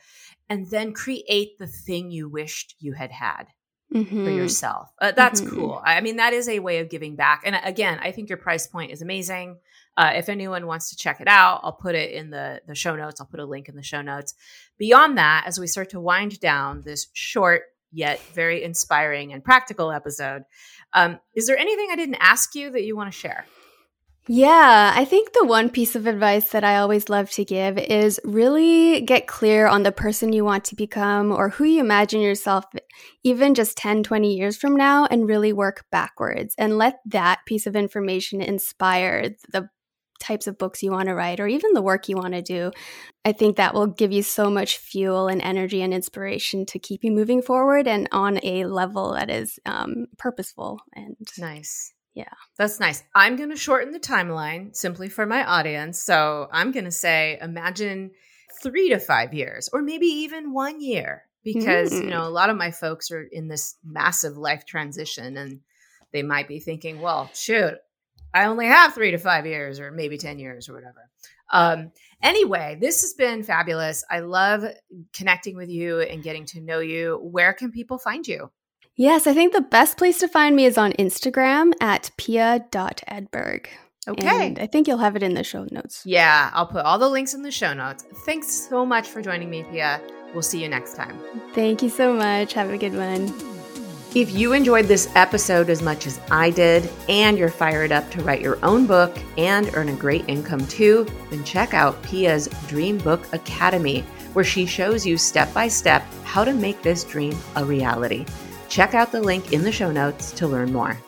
and 0.48 0.68
then 0.70 0.92
create 0.92 1.58
the 1.58 1.66
thing 1.66 2.10
you 2.10 2.28
wished 2.28 2.74
you 2.80 2.94
had 2.94 3.12
had. 3.12 3.44
Mm-hmm. 3.90 4.26
for 4.26 4.30
yourself. 4.30 4.92
Uh, 5.00 5.12
that's 5.12 5.40
mm-hmm. 5.40 5.56
cool. 5.56 5.80
I 5.82 6.02
mean, 6.02 6.16
that 6.16 6.34
is 6.34 6.46
a 6.46 6.58
way 6.58 6.80
of 6.80 6.90
giving 6.90 7.16
back. 7.16 7.40
And 7.46 7.58
again, 7.64 7.98
I 8.02 8.12
think 8.12 8.28
your 8.28 8.36
price 8.36 8.66
point 8.66 8.92
is 8.92 9.00
amazing. 9.00 9.56
Uh, 9.98 10.12
if 10.14 10.28
anyone 10.28 10.64
wants 10.68 10.90
to 10.90 10.96
check 10.96 11.20
it 11.20 11.26
out, 11.26 11.58
I'll 11.64 11.72
put 11.72 11.96
it 11.96 12.12
in 12.12 12.30
the, 12.30 12.62
the 12.68 12.76
show 12.76 12.94
notes. 12.94 13.20
I'll 13.20 13.26
put 13.26 13.40
a 13.40 13.44
link 13.44 13.68
in 13.68 13.74
the 13.74 13.82
show 13.82 14.00
notes. 14.00 14.32
Beyond 14.78 15.18
that, 15.18 15.42
as 15.44 15.58
we 15.58 15.66
start 15.66 15.90
to 15.90 16.00
wind 16.00 16.38
down 16.38 16.82
this 16.84 17.08
short 17.14 17.62
yet 17.90 18.20
very 18.32 18.62
inspiring 18.62 19.32
and 19.32 19.42
practical 19.42 19.90
episode, 19.90 20.44
um, 20.92 21.18
is 21.34 21.48
there 21.48 21.58
anything 21.58 21.88
I 21.90 21.96
didn't 21.96 22.18
ask 22.20 22.54
you 22.54 22.70
that 22.70 22.84
you 22.84 22.96
want 22.96 23.12
to 23.12 23.18
share? 23.18 23.44
Yeah, 24.30 24.92
I 24.94 25.04
think 25.04 25.32
the 25.32 25.46
one 25.46 25.68
piece 25.68 25.96
of 25.96 26.06
advice 26.06 26.50
that 26.50 26.62
I 26.62 26.76
always 26.76 27.08
love 27.08 27.30
to 27.30 27.44
give 27.44 27.76
is 27.76 28.20
really 28.24 29.00
get 29.00 29.26
clear 29.26 29.66
on 29.66 29.82
the 29.82 29.90
person 29.90 30.32
you 30.32 30.44
want 30.44 30.64
to 30.66 30.76
become 30.76 31.32
or 31.32 31.48
who 31.48 31.64
you 31.64 31.80
imagine 31.80 32.20
yourself 32.20 32.66
even 33.24 33.54
just 33.54 33.76
10, 33.78 34.04
20 34.04 34.32
years 34.32 34.56
from 34.56 34.76
now 34.76 35.06
and 35.06 35.26
really 35.26 35.52
work 35.52 35.86
backwards 35.90 36.54
and 36.56 36.78
let 36.78 37.00
that 37.06 37.40
piece 37.46 37.66
of 37.66 37.74
information 37.74 38.42
inspire 38.42 39.30
the 39.50 39.70
types 40.18 40.46
of 40.46 40.58
books 40.58 40.82
you 40.82 40.90
want 40.90 41.08
to 41.08 41.14
write 41.14 41.40
or 41.40 41.46
even 41.46 41.72
the 41.72 41.82
work 41.82 42.08
you 42.08 42.16
want 42.16 42.34
to 42.34 42.42
do. 42.42 42.70
I 43.24 43.32
think 43.32 43.56
that 43.56 43.74
will 43.74 43.86
give 43.86 44.12
you 44.12 44.22
so 44.22 44.50
much 44.50 44.78
fuel 44.78 45.28
and 45.28 45.42
energy 45.42 45.82
and 45.82 45.92
inspiration 45.92 46.66
to 46.66 46.78
keep 46.78 47.04
you 47.04 47.10
moving 47.12 47.42
forward 47.42 47.86
and 47.86 48.08
on 48.12 48.38
a 48.42 48.64
level 48.64 49.12
that 49.14 49.30
is 49.30 49.58
um, 49.66 50.06
purposeful 50.16 50.80
and 50.94 51.16
nice. 51.38 51.92
Yeah. 52.14 52.24
That's 52.56 52.80
nice. 52.80 53.04
I'm 53.14 53.36
going 53.36 53.50
to 53.50 53.56
shorten 53.56 53.92
the 53.92 54.00
timeline 54.00 54.74
simply 54.74 55.08
for 55.08 55.24
my 55.24 55.44
audience. 55.44 56.00
So 56.00 56.48
I'm 56.52 56.72
going 56.72 56.86
to 56.86 56.90
say 56.90 57.38
imagine 57.40 58.10
three 58.60 58.88
to 58.88 58.98
five 58.98 59.32
years, 59.32 59.68
or 59.72 59.82
maybe 59.82 60.06
even 60.06 60.52
one 60.52 60.80
year, 60.80 61.22
because, 61.44 61.92
mm. 61.92 62.02
you 62.02 62.10
know, 62.10 62.26
a 62.26 62.30
lot 62.30 62.50
of 62.50 62.56
my 62.56 62.72
folks 62.72 63.12
are 63.12 63.22
in 63.22 63.46
this 63.46 63.76
massive 63.84 64.36
life 64.36 64.64
transition 64.66 65.36
and 65.36 65.60
they 66.12 66.22
might 66.22 66.48
be 66.48 66.58
thinking, 66.58 67.00
well, 67.00 67.30
shoot, 67.34 67.74
I 68.34 68.44
only 68.44 68.66
have 68.66 68.94
three 68.94 69.10
to 69.10 69.18
five 69.18 69.46
years, 69.46 69.80
or 69.80 69.90
maybe 69.90 70.18
10 70.18 70.38
years, 70.38 70.68
or 70.68 70.74
whatever. 70.74 71.08
Um, 71.50 71.92
anyway, 72.22 72.76
this 72.80 73.00
has 73.02 73.14
been 73.14 73.42
fabulous. 73.42 74.04
I 74.10 74.20
love 74.20 74.64
connecting 75.14 75.56
with 75.56 75.70
you 75.70 76.00
and 76.00 76.22
getting 76.22 76.44
to 76.46 76.60
know 76.60 76.80
you. 76.80 77.18
Where 77.22 77.52
can 77.52 77.70
people 77.70 77.98
find 77.98 78.26
you? 78.26 78.50
Yes, 78.96 79.26
I 79.26 79.32
think 79.32 79.52
the 79.52 79.60
best 79.60 79.96
place 79.96 80.18
to 80.18 80.28
find 80.28 80.56
me 80.56 80.64
is 80.64 80.76
on 80.76 80.92
Instagram 80.94 81.72
at 81.80 82.10
pia.edberg. 82.16 83.66
Okay. 84.08 84.46
And 84.46 84.58
I 84.58 84.66
think 84.66 84.88
you'll 84.88 84.98
have 84.98 85.16
it 85.16 85.22
in 85.22 85.34
the 85.34 85.44
show 85.44 85.66
notes. 85.70 86.02
Yeah, 86.04 86.50
I'll 86.52 86.66
put 86.66 86.84
all 86.84 86.98
the 86.98 87.08
links 87.08 87.34
in 87.34 87.42
the 87.42 87.50
show 87.50 87.74
notes. 87.74 88.04
Thanks 88.24 88.48
so 88.48 88.84
much 88.84 89.06
for 89.06 89.22
joining 89.22 89.50
me, 89.50 89.64
Pia. 89.64 90.00
We'll 90.32 90.42
see 90.42 90.62
you 90.62 90.68
next 90.68 90.94
time. 90.94 91.18
Thank 91.54 91.82
you 91.82 91.90
so 91.90 92.12
much. 92.12 92.54
Have 92.54 92.70
a 92.70 92.78
good 92.78 92.94
one. 92.94 93.57
If 94.18 94.32
you 94.32 94.52
enjoyed 94.52 94.86
this 94.86 95.08
episode 95.14 95.70
as 95.70 95.80
much 95.80 96.04
as 96.04 96.18
I 96.28 96.50
did, 96.50 96.90
and 97.08 97.38
you're 97.38 97.48
fired 97.48 97.92
up 97.92 98.10
to 98.10 98.22
write 98.24 98.40
your 98.40 98.58
own 98.64 98.84
book 98.84 99.16
and 99.36 99.70
earn 99.74 99.90
a 99.90 99.94
great 99.94 100.24
income 100.26 100.66
too, 100.66 101.06
then 101.30 101.44
check 101.44 101.72
out 101.72 102.02
Pia's 102.02 102.48
Dream 102.66 102.98
Book 102.98 103.32
Academy, 103.32 104.00
where 104.32 104.44
she 104.44 104.66
shows 104.66 105.06
you 105.06 105.16
step 105.16 105.54
by 105.54 105.68
step 105.68 106.02
how 106.24 106.42
to 106.42 106.52
make 106.52 106.82
this 106.82 107.04
dream 107.04 107.38
a 107.54 107.64
reality. 107.64 108.26
Check 108.68 108.92
out 108.92 109.12
the 109.12 109.20
link 109.20 109.52
in 109.52 109.62
the 109.62 109.70
show 109.70 109.92
notes 109.92 110.32
to 110.32 110.48
learn 110.48 110.72
more. 110.72 110.98